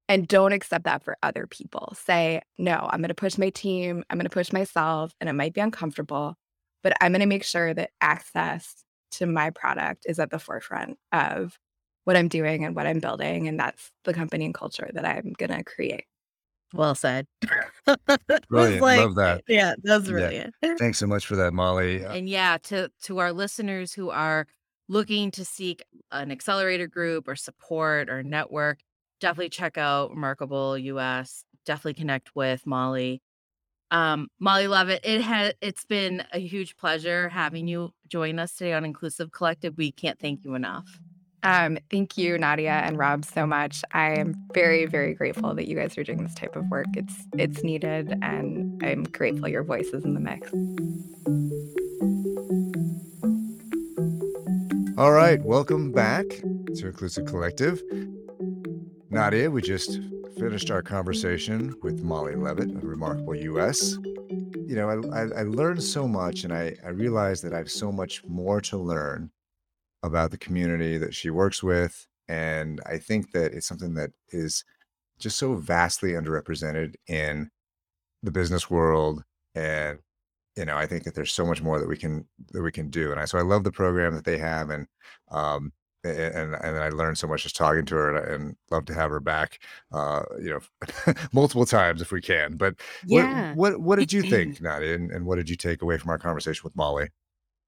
and 0.08 0.28
don't 0.28 0.52
accept 0.52 0.84
that 0.84 1.02
for 1.04 1.16
other 1.22 1.46
people. 1.46 1.94
Say, 1.96 2.42
no, 2.58 2.88
I'm 2.90 3.00
going 3.00 3.08
to 3.08 3.14
push 3.14 3.38
my 3.38 3.50
team, 3.50 4.04
I'm 4.10 4.18
going 4.18 4.26
to 4.26 4.30
push 4.30 4.52
myself, 4.52 5.14
and 5.20 5.28
it 5.28 5.34
might 5.34 5.54
be 5.54 5.60
uncomfortable, 5.60 6.34
but 6.82 6.92
I'm 7.00 7.12
going 7.12 7.20
to 7.20 7.26
make 7.26 7.44
sure 7.44 7.72
that 7.74 7.90
access 8.00 8.84
to 9.12 9.26
my 9.26 9.50
product 9.50 10.04
is 10.06 10.18
at 10.18 10.30
the 10.30 10.38
forefront 10.38 10.98
of 11.12 11.58
what 12.04 12.16
I'm 12.16 12.28
doing 12.28 12.64
and 12.64 12.74
what 12.74 12.86
I'm 12.86 12.98
building. 13.00 13.48
And 13.48 13.58
that's 13.60 13.90
the 14.04 14.12
company 14.14 14.44
and 14.44 14.54
culture 14.54 14.90
that 14.94 15.04
I'm 15.04 15.32
going 15.38 15.50
to 15.56 15.62
create. 15.64 16.04
Well 16.74 16.94
said. 16.94 17.26
Brilliant. 18.48 18.80
like- 18.82 18.98
Love 19.00 19.14
that. 19.16 19.42
Yeah, 19.48 19.74
that's 19.82 20.08
was 20.08 20.08
Yeah. 20.08 20.12
brilliant. 20.12 20.54
Thanks 20.78 20.98
so 20.98 21.06
much 21.06 21.26
for 21.26 21.36
that, 21.36 21.52
Molly. 21.52 22.04
Uh, 22.04 22.12
And 22.14 22.28
yeah, 22.28 22.56
to 22.64 22.90
to 23.02 23.18
our 23.18 23.32
listeners 23.32 23.92
who 23.92 24.10
are 24.10 24.46
looking 24.88 25.30
to 25.32 25.44
seek 25.44 25.84
an 26.10 26.30
accelerator 26.30 26.86
group 26.86 27.28
or 27.28 27.36
support 27.36 28.08
or 28.10 28.22
network, 28.22 28.80
definitely 29.20 29.50
check 29.50 29.76
out 29.78 30.10
Remarkable 30.10 30.76
US. 30.78 31.44
Definitely 31.66 31.94
connect 31.94 32.34
with 32.34 32.66
Molly. 32.66 33.22
Um, 33.90 34.28
Molly 34.40 34.66
Levitt, 34.66 35.04
it 35.04 35.16
It 35.16 35.22
has. 35.22 35.52
it's 35.60 35.84
been 35.84 36.24
a 36.32 36.38
huge 36.38 36.76
pleasure 36.76 37.28
having 37.28 37.68
you 37.68 37.92
join 38.08 38.38
us 38.38 38.54
today 38.56 38.72
on 38.72 38.86
Inclusive 38.86 39.30
Collective. 39.30 39.76
We 39.76 39.92
can't 39.92 40.18
thank 40.18 40.44
you 40.44 40.54
enough. 40.54 40.98
Um, 41.44 41.78
thank 41.90 42.16
you, 42.16 42.38
Nadia 42.38 42.70
and 42.70 42.96
Rob, 42.96 43.24
so 43.24 43.46
much. 43.46 43.82
I 43.92 44.12
am 44.12 44.34
very, 44.54 44.86
very 44.86 45.12
grateful 45.14 45.54
that 45.54 45.66
you 45.66 45.76
guys 45.76 45.98
are 45.98 46.04
doing 46.04 46.22
this 46.22 46.34
type 46.34 46.54
of 46.54 46.68
work. 46.70 46.86
It's 46.94 47.14
it's 47.36 47.64
needed, 47.64 48.16
and 48.22 48.80
I'm 48.84 49.02
grateful 49.04 49.48
your 49.48 49.64
voice 49.64 49.88
is 49.88 50.04
in 50.04 50.14
the 50.14 50.20
mix. 50.20 50.52
All 54.96 55.10
right, 55.10 55.42
welcome 55.42 55.90
back 55.90 56.26
to 56.28 56.86
Inclusive 56.86 57.26
Collective. 57.26 57.82
Nadia, 59.10 59.50
we 59.50 59.62
just 59.62 60.00
finished 60.38 60.70
our 60.70 60.82
conversation 60.82 61.74
with 61.82 62.02
Molly 62.02 62.36
Levitt 62.36 62.70
of 62.70 62.84
Remarkable 62.84 63.34
US. 63.34 63.98
You 64.30 64.76
know, 64.76 64.88
I, 64.88 65.22
I, 65.22 65.40
I 65.40 65.42
learned 65.42 65.82
so 65.82 66.06
much 66.06 66.44
and 66.44 66.52
I, 66.52 66.76
I 66.84 66.90
realized 66.90 67.42
that 67.44 67.52
I 67.52 67.58
have 67.58 67.70
so 67.70 67.90
much 67.90 68.24
more 68.26 68.60
to 68.62 68.78
learn 68.78 69.30
about 70.02 70.30
the 70.30 70.38
community 70.38 70.98
that 70.98 71.14
she 71.14 71.30
works 71.30 71.62
with. 71.62 72.06
And 72.28 72.80
I 72.86 72.98
think 72.98 73.32
that 73.32 73.52
it's 73.54 73.66
something 73.66 73.94
that 73.94 74.10
is 74.30 74.64
just 75.20 75.38
so 75.38 75.54
vastly 75.56 76.12
underrepresented 76.12 76.96
in 77.08 77.50
the 78.22 78.30
business 78.32 78.70
world. 78.70 79.24
And, 79.54 79.98
you 80.56 80.64
know, 80.66 80.76
I 80.76 80.86
think 80.86 81.04
that 81.04 81.14
there's 81.14 81.32
so 81.32 81.46
much 81.46 81.62
more 81.62 81.80
that 81.80 81.88
we 81.88 81.96
can 81.96 82.28
that 82.52 82.62
we 82.62 82.72
can 82.72 82.90
do. 82.90 83.10
And 83.12 83.20
I 83.20 83.24
so 83.26 83.38
I 83.38 83.42
love 83.42 83.64
the 83.64 83.72
program 83.72 84.14
that 84.16 84.24
they 84.24 84.38
have 84.38 84.70
and 84.70 84.86
um 85.30 85.72
and 86.04 86.54
and 86.56 86.78
I 86.78 86.90
learned 86.90 87.18
so 87.18 87.28
much 87.28 87.44
just 87.44 87.56
talking 87.56 87.84
to 87.86 87.94
her, 87.96 88.16
and, 88.16 88.44
and 88.44 88.56
love 88.70 88.86
to 88.86 88.94
have 88.94 89.10
her 89.10 89.20
back, 89.20 89.60
uh, 89.92 90.22
you 90.40 90.50
know, 90.50 91.14
multiple 91.32 91.66
times 91.66 92.02
if 92.02 92.12
we 92.12 92.20
can. 92.22 92.56
But 92.56 92.76
Yeah. 93.02 93.26
what 93.28 93.28
what 93.52 93.80
what 93.80 93.98
did 94.00 94.12
you 94.12 94.22
think, 94.24 94.60
Nadia, 94.62 94.94
and, 94.96 95.10
and 95.12 95.26
what 95.26 95.36
did 95.36 95.50
you 95.50 95.56
take 95.56 95.82
away 95.82 95.98
from 95.98 96.10
our 96.10 96.18
conversation 96.18 96.62
with 96.64 96.76
Molly? 96.76 97.10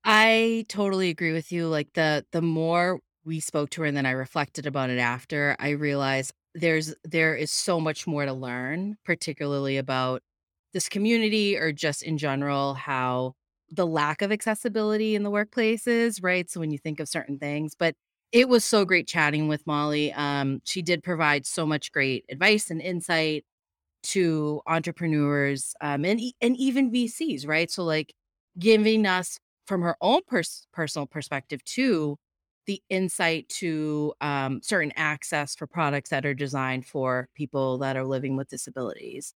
I 0.04 0.64
totally 0.68 1.08
agree 1.10 1.32
with 1.32 1.50
you. 1.52 1.68
Like 1.68 1.92
the 1.94 2.26
the 2.32 2.42
more 2.42 3.00
we 3.24 3.40
spoke 3.40 3.70
to 3.70 3.82
her 3.82 3.86
and 3.86 3.96
then 3.96 4.06
I 4.06 4.10
reflected 4.10 4.66
about 4.66 4.90
it 4.90 4.98
after, 4.98 5.56
I 5.58 5.70
realized 5.70 6.32
there's 6.54 6.94
there 7.04 7.34
is 7.34 7.50
so 7.50 7.80
much 7.80 8.06
more 8.06 8.24
to 8.26 8.32
learn, 8.32 8.96
particularly 9.04 9.76
about 9.78 10.22
this 10.72 10.88
community 10.88 11.56
or 11.56 11.72
just 11.72 12.02
in 12.02 12.18
general 12.18 12.74
how 12.74 13.34
the 13.70 13.86
lack 13.86 14.22
of 14.22 14.30
accessibility 14.30 15.14
in 15.14 15.22
the 15.22 15.30
workplaces, 15.30 16.20
right? 16.22 16.50
So 16.50 16.60
when 16.60 16.70
you 16.70 16.78
think 16.78 17.00
of 17.00 17.08
certain 17.08 17.38
things, 17.38 17.74
but 17.78 17.94
it 18.32 18.48
was 18.48 18.64
so 18.64 18.84
great 18.84 19.06
chatting 19.08 19.48
with 19.48 19.66
Molly. 19.66 20.12
Um, 20.12 20.60
she 20.64 20.82
did 20.82 21.02
provide 21.02 21.46
so 21.46 21.64
much 21.66 21.92
great 21.92 22.24
advice 22.30 22.70
and 22.70 22.80
insight 22.82 23.44
to 24.04 24.60
entrepreneurs 24.66 25.74
um, 25.80 26.04
and 26.04 26.20
and 26.40 26.56
even 26.56 26.90
VCs, 26.90 27.46
right? 27.46 27.70
So 27.70 27.84
like 27.84 28.12
giving 28.58 29.06
us 29.06 29.38
from 29.66 29.82
her 29.82 29.96
own 30.00 30.20
pers- 30.26 30.66
personal 30.72 31.06
perspective 31.06 31.64
too 31.64 32.18
the 32.66 32.82
insight 32.88 33.46
to 33.50 34.14
um, 34.22 34.60
certain 34.62 34.92
access 34.96 35.54
for 35.54 35.66
products 35.66 36.10
that 36.10 36.24
are 36.24 36.32
designed 36.34 36.86
for 36.86 37.28
people 37.34 37.76
that 37.78 37.96
are 37.96 38.04
living 38.04 38.36
with 38.36 38.48
disabilities 38.48 39.34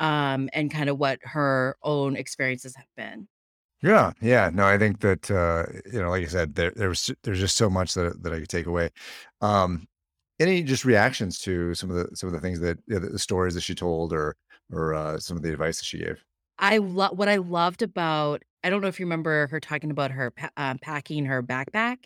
um, 0.00 0.48
and 0.52 0.70
kind 0.70 0.88
of 0.88 0.98
what 0.98 1.18
her 1.22 1.76
own 1.82 2.16
experiences 2.16 2.76
have 2.76 2.86
been. 2.96 3.26
Yeah, 3.82 4.12
yeah. 4.20 4.50
No, 4.52 4.66
I 4.66 4.76
think 4.76 5.00
that 5.00 5.30
uh, 5.30 5.66
you 5.90 6.00
know, 6.00 6.10
like 6.10 6.24
I 6.24 6.28
said, 6.28 6.54
there 6.56 6.72
there 6.72 6.88
was 6.88 7.12
there's 7.22 7.38
just 7.38 7.56
so 7.56 7.70
much 7.70 7.94
that 7.94 8.22
that 8.22 8.32
I 8.32 8.40
could 8.40 8.48
take 8.48 8.66
away. 8.66 8.90
Um, 9.40 9.86
any 10.40 10.62
just 10.62 10.84
reactions 10.84 11.38
to 11.40 11.74
some 11.74 11.90
of 11.90 11.96
the 11.96 12.16
some 12.16 12.28
of 12.28 12.32
the 12.32 12.40
things 12.40 12.60
that 12.60 12.78
you 12.86 12.98
know, 12.98 13.06
the 13.08 13.18
stories 13.18 13.54
that 13.54 13.60
she 13.60 13.74
told 13.74 14.12
or 14.12 14.36
or 14.72 14.94
uh, 14.94 15.18
some 15.18 15.36
of 15.36 15.42
the 15.44 15.52
advice 15.52 15.78
that 15.78 15.84
she 15.84 15.98
gave? 15.98 16.24
I 16.58 16.78
love 16.78 17.16
what 17.16 17.28
I 17.28 17.36
loved 17.36 17.82
about. 17.82 18.42
I 18.64 18.70
don't 18.70 18.80
know 18.80 18.88
if 18.88 18.98
you 19.00 19.06
remember 19.06 19.46
her 19.48 19.60
talking 19.60 19.90
about 19.90 20.10
her 20.10 20.30
pa- 20.30 20.50
um, 20.56 20.78
packing 20.78 21.24
her 21.26 21.42
backpack 21.42 22.04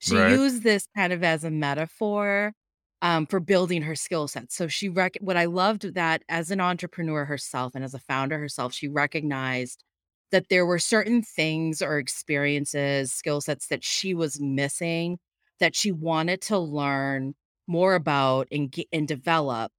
She 0.00 0.16
Right. 0.16 0.40
used 0.40 0.62
this 0.64 0.86
kind 0.96 1.12
of 1.14 1.24
as 1.24 1.44
a 1.44 1.50
metaphor, 1.52 2.54
um, 3.02 3.26
for 3.26 3.40
building 3.40 3.82
her 3.82 3.96
skill 3.96 4.28
set. 4.28 4.52
So 4.52 4.68
she 4.68 4.88
rec 4.90 5.16
what 5.22 5.36
I 5.38 5.46
loved 5.46 5.94
that 5.94 6.24
as 6.30 6.50
an 6.52 6.60
entrepreneur 6.62 7.24
herself 7.26 7.74
and 7.76 7.84
as 7.84 7.94
a 7.94 8.00
founder 8.00 8.38
herself, 8.38 8.74
she 8.74 8.88
recognized 8.88 9.84
that 10.32 10.48
there 10.50 10.66
were 10.66 10.78
certain 10.80 11.22
things 11.22 11.82
or 11.82 11.98
experiences, 11.98 13.12
skill 13.12 13.40
sets 13.42 13.68
that 13.68 13.84
she 13.84 14.14
was 14.14 14.40
missing 14.40 15.18
that 15.60 15.76
she 15.76 15.92
wanted 15.92 16.40
to 16.42 16.58
learn 16.58 17.34
more 17.68 17.94
about 17.94 18.48
and 18.52 18.72
ge 18.72 18.86
and 18.92 19.08
develop 19.08 19.72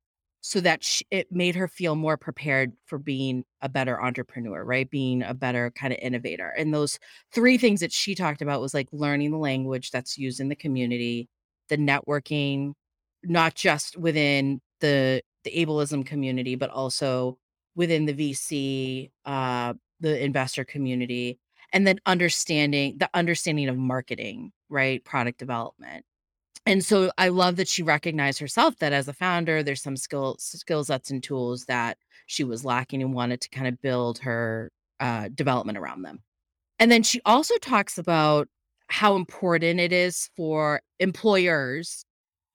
so 0.47 0.59
that 0.61 0.83
sh 0.83 1.01
it 1.11 1.31
made 1.31 1.55
her 1.55 1.67
feel 1.67 1.95
more 1.95 2.17
prepared 2.17 2.73
for 2.85 2.99
being 2.99 3.43
a 3.61 3.69
better 3.69 3.99
entrepreneur, 4.01 4.63
right? 4.63 4.89
Being 4.89 5.23
a 5.23 5.33
better 5.33 5.71
kinda 5.71 5.99
innovator. 6.03 6.49
And 6.57 6.73
those 6.73 6.99
3 7.33 7.57
things 7.57 7.79
that 7.81 7.91
she 7.91 8.13
talked 8.15 8.41
about 8.43 8.61
was, 8.61 8.73
like, 8.73 8.87
learning 8.91 9.31
the 9.31 9.37
language 9.39 9.91
that's 9.91 10.17
used 10.17 10.39
in 10.39 10.49
the 10.49 10.55
community, 10.55 11.27
the 11.69 11.77
networking, 11.77 12.73
not 13.23 13.55
just 13.55 13.97
within 13.97 14.61
the 14.81 15.21
the 15.43 15.51
ableism 15.51 16.05
community, 16.05 16.55
but 16.55 16.69
also 16.71 17.37
within 17.75 18.05
the 18.05 18.13
VC, 18.13 19.11
uh, 19.25 19.73
the 19.99 20.23
investor 20.23 20.63
community, 20.65 21.39
and 21.73 21.85
then 21.87 21.99
understanding 22.05 22.97
the 22.99 23.09
understanding 23.13 23.67
of 23.69 23.77
marketing, 23.77 24.51
right? 24.69 25.03
Product 25.05 25.37
development. 25.39 26.05
And 26.65 26.83
so 26.83 27.11
I 27.17 27.27
love 27.29 27.57
that 27.57 27.67
she 27.67 27.83
recognized 27.83 28.39
herself 28.39 28.77
that 28.77 28.93
as 28.93 29.07
a 29.07 29.13
founder, 29.13 29.61
there's 29.61 29.81
some 29.83 29.97
skill 29.97 30.37
skill 30.39 30.83
sets 30.83 31.11
and 31.11 31.21
tools 31.23 31.65
that 31.65 31.97
she 32.27 32.43
was 32.43 32.65
lacking 32.65 33.01
and 33.03 33.13
wanted 33.13 33.41
to 33.41 33.49
kind 33.49 33.67
of 33.67 33.81
build 33.81 34.19
her, 34.19 34.71
uh, 34.99 35.29
development 35.35 35.77
around 35.77 36.01
them. 36.01 36.23
And 36.79 36.91
then 36.91 37.03
she 37.03 37.21
also 37.25 37.57
talks 37.59 37.97
about 37.97 38.49
how 38.89 39.15
important 39.15 39.79
it 39.79 39.93
is 39.93 40.29
for 40.37 40.81
employers 40.99 42.05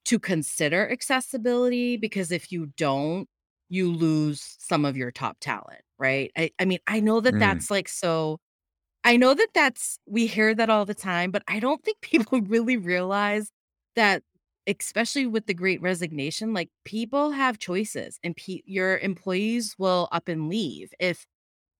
to 0.06 0.18
consider 0.18 0.90
accessibility 0.90 1.96
because 1.96 2.32
if 2.32 2.52
you 2.52 2.68
don't, 2.76 3.28
you 3.70 3.92
lose 3.92 4.56
some 4.60 4.84
of 4.84 4.96
your 4.96 5.12
top 5.12 5.38
talent, 5.40 5.82
right? 5.98 6.32
I 6.36 6.50
I 6.60 6.66
mean, 6.66 6.80
I 6.88 7.00
know 7.00 7.20
that 7.20 7.38
Mm, 7.38 7.40
that's, 7.40 7.70
like, 7.70 7.88
so 7.88 8.38
I 9.04 9.16
know 9.16 9.34
that 9.34 9.48
that's 9.54 9.98
we 10.06 10.26
hear 10.26 10.54
that 10.54 10.70
all 10.70 10.84
the 10.84 10.94
time, 10.94 11.30
but 11.30 11.42
I 11.48 11.60
don't 11.60 11.82
think 11.84 12.00
people 12.02 12.40
really 12.42 12.76
realize 12.76 13.50
that, 13.96 14.22
especially 14.66 15.26
with 15.26 15.46
the 15.46 15.54
great 15.54 15.80
resignation, 15.82 16.54
like, 16.54 16.70
people 16.84 17.30
have 17.32 17.58
choices 17.58 18.18
and 18.24 18.36
pe 18.36 18.60
your 18.66 18.98
employees 18.98 19.74
will 19.78 20.08
up 20.12 20.28
and 20.28 20.48
leave 20.48 20.92
if 21.00 21.26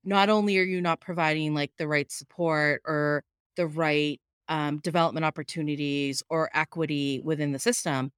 not 0.04 0.28
only 0.30 0.58
are 0.58 0.62
you 0.64 0.80
not 0.80 1.00
providing 1.00 1.54
like 1.54 1.72
the 1.78 1.88
right 1.88 2.10
support 2.10 2.82
or 2.86 3.22
the 3.56 3.66
right 3.66 4.20
um, 4.48 4.78
development 4.78 5.24
opportunities 5.26 6.22
or 6.30 6.50
equity 6.54 7.20
within 7.24 7.52
the 7.52 7.58
system, 7.58 8.10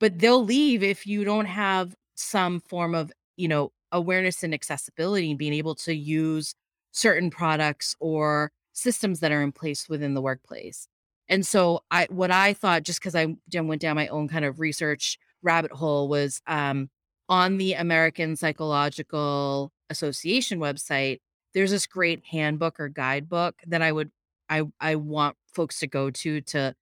but 0.00 0.18
they'll 0.18 0.44
leave 0.44 0.82
if 0.82 1.06
you 1.06 1.24
don't 1.24 1.46
have 1.46 1.94
some 2.16 2.60
form 2.60 2.94
of, 2.94 3.12
you 3.36 3.48
know, 3.48 3.70
awareness 3.92 4.42
and 4.42 4.52
accessibility 4.54 5.30
and 5.30 5.38
being 5.38 5.54
able 5.54 5.74
to 5.74 5.94
use 5.94 6.54
certain 6.92 7.30
products 7.30 7.94
or 8.00 8.50
systems 8.72 9.20
that 9.20 9.32
are 9.32 9.42
in 9.42 9.52
place 9.52 9.88
within 9.88 10.14
the 10.14 10.22
workplace. 10.22 10.88
And 11.28 11.46
so 11.46 11.80
I 11.90 12.06
what 12.10 12.30
I 12.30 12.54
thought 12.54 12.82
just 12.84 13.00
because 13.00 13.14
I 13.14 13.26
went 13.52 13.80
down 13.82 13.96
my 13.96 14.08
own 14.08 14.28
kind 14.28 14.44
of 14.44 14.60
research 14.60 15.18
rabbit 15.42 15.72
hole 15.72 16.08
was 16.08 16.40
um 16.46 16.90
on 17.28 17.58
the 17.58 17.74
American 17.74 18.36
Psychological 18.36 19.72
Association 19.90 20.58
website 20.60 21.18
there's 21.54 21.70
this 21.70 21.86
great 21.86 22.24
handbook 22.26 22.78
or 22.78 22.88
guidebook 22.88 23.56
that 23.66 23.82
I 23.82 23.92
would 23.92 24.10
I 24.48 24.62
I 24.80 24.96
want 24.96 25.36
folks 25.54 25.78
to 25.80 25.86
go 25.86 26.10
to 26.10 26.40
to 26.42 26.74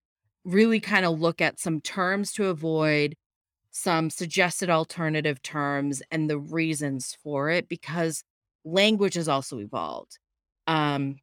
really 0.44 0.80
kinda 0.80 1.11
look 1.11 1.40
at 1.40 1.59
some 1.61 1.80
terms 1.80 2.32
to 2.35 2.46
avoid, 2.46 3.16
some 3.72 4.11
suggested 4.11 4.70
alternative 4.70 5.42
terms, 5.42 6.02
and 6.11 6.30
the 6.30 6.38
reasons 6.38 7.16
for 7.22 7.50
it 7.50 7.68
because 7.68 8.24
language 8.64 9.14
has 9.14 9.28
also 9.28 9.59
evolved. 9.61 10.18
Um, 10.66 11.18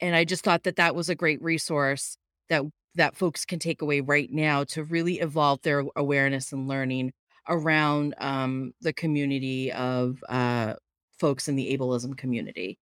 and 0.00 0.16
I 0.16 0.24
just 0.24 0.44
thought 0.44 0.64
that 0.64 0.76
that 0.76 0.94
was 0.94 1.08
a 1.08 1.14
great 1.14 1.42
resource 1.42 2.16
that 2.52 2.62
that 2.94 3.16
folks 3.16 3.44
can 3.44 3.58
take 3.58 3.80
away 3.82 4.00
right 4.00 4.30
now 4.30 4.64
to 4.64 4.84
really 4.84 5.20
evolve 5.20 5.60
their 5.62 5.82
awareness 5.96 6.52
and 6.52 6.68
learning 6.68 7.12
around, 7.48 8.14
um, 8.18 8.72
the 8.82 8.92
community 8.92 9.72
of, 9.72 10.22
uh, 10.28 10.74
folks 11.18 11.48
in 11.48 11.56
the 11.56 11.76
ableism 11.76 12.16
community. 12.16 12.78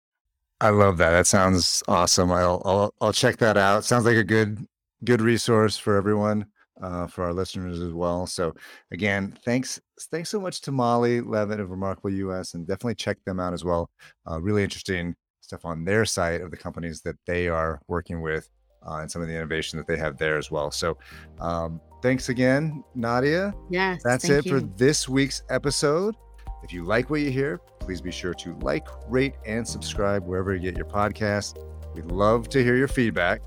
I 0.60 0.70
love 0.70 0.98
that. 0.98 1.10
That 1.10 1.26
sounds 1.26 1.82
awesome. 1.88 2.32
I'll 2.32 2.60
I'll 2.64 2.94
I'll 3.00 3.12
check 3.12 3.36
that 3.38 3.56
out. 3.56 3.84
Sounds 3.84 4.04
like 4.04 4.16
a 4.16 4.24
good 4.24 4.66
good 5.04 5.22
resource 5.22 5.78
for 5.78 5.96
everyone, 5.96 6.44
uh, 6.82 7.06
for 7.06 7.24
our 7.24 7.32
listeners 7.32 7.80
as 7.80 7.92
well. 7.92 8.26
So 8.26 8.54
again, 8.90 9.38
thanks 9.44 9.80
thanks 10.10 10.28
so 10.28 10.40
much 10.40 10.60
to 10.62 10.72
Molly 10.72 11.20
Levitt 11.20 11.60
of 11.60 11.70
Remarkable 11.70 12.10
US, 12.10 12.54
and 12.54 12.66
definitely 12.66 12.96
check 12.96 13.18
them 13.24 13.40
out 13.40 13.54
as 13.54 13.64
well. 13.64 13.88
Uh, 14.30 14.40
really 14.40 14.62
interesting 14.62 15.14
stuff 15.40 15.64
on 15.64 15.84
their 15.84 16.04
site 16.04 16.40
of 16.42 16.50
the 16.50 16.56
companies 16.56 17.00
that 17.02 17.16
they 17.26 17.48
are 17.48 17.80
working 17.88 18.20
with, 18.20 18.48
uh, 18.86 18.96
and 18.96 19.10
some 19.10 19.22
of 19.22 19.28
the 19.28 19.34
innovation 19.34 19.78
that 19.78 19.86
they 19.86 19.96
have 19.96 20.18
there 20.18 20.36
as 20.36 20.50
well. 20.50 20.70
So 20.70 20.98
um, 21.40 21.80
thanks 22.02 22.28
again, 22.28 22.84
Nadia. 22.94 23.54
Yes, 23.70 24.02
That's 24.02 24.28
it 24.28 24.48
for 24.48 24.60
this 24.60 25.08
week's 25.08 25.42
episode. 25.48 26.16
If 26.62 26.72
you 26.72 26.84
like 26.84 27.10
what 27.10 27.20
you 27.20 27.30
hear, 27.30 27.58
please 27.78 28.00
be 28.00 28.10
sure 28.10 28.34
to 28.34 28.54
like, 28.60 28.86
rate, 29.08 29.34
and 29.46 29.66
subscribe 29.66 30.26
wherever 30.26 30.54
you 30.54 30.60
get 30.60 30.76
your 30.76 30.86
podcasts. 30.86 31.58
We'd 31.94 32.06
love 32.06 32.48
to 32.50 32.62
hear 32.62 32.76
your 32.76 32.88
feedback. 32.88 33.40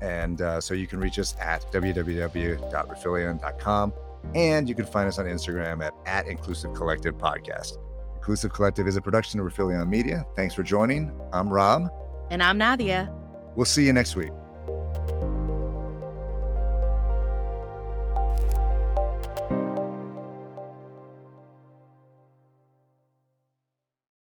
And 0.00 0.42
uh, 0.42 0.60
so 0.60 0.74
you 0.74 0.86
can 0.86 1.00
reach 1.00 1.18
us 1.18 1.34
at 1.40 1.62
www.rifelion.com. 1.72 3.92
And 4.34 4.68
you 4.68 4.74
can 4.74 4.84
find 4.84 5.08
us 5.08 5.18
on 5.18 5.26
Instagram 5.26 5.84
at, 5.84 5.94
at 6.06 6.26
Inclusive 6.26 6.74
Collective 6.74 7.16
Podcast. 7.16 7.78
Inclusive 8.16 8.52
Collective 8.52 8.86
is 8.86 8.96
a 8.96 9.00
production 9.00 9.40
of 9.40 9.46
Rifelion 9.46 9.88
Media. 9.88 10.26
Thanks 10.36 10.54
for 10.54 10.62
joining. 10.62 11.18
I'm 11.32 11.48
Rob. 11.48 11.88
And 12.30 12.42
I'm 12.42 12.58
Nadia. 12.58 13.10
We'll 13.56 13.64
see 13.64 13.86
you 13.86 13.92
next 13.92 14.16
week. 14.16 14.32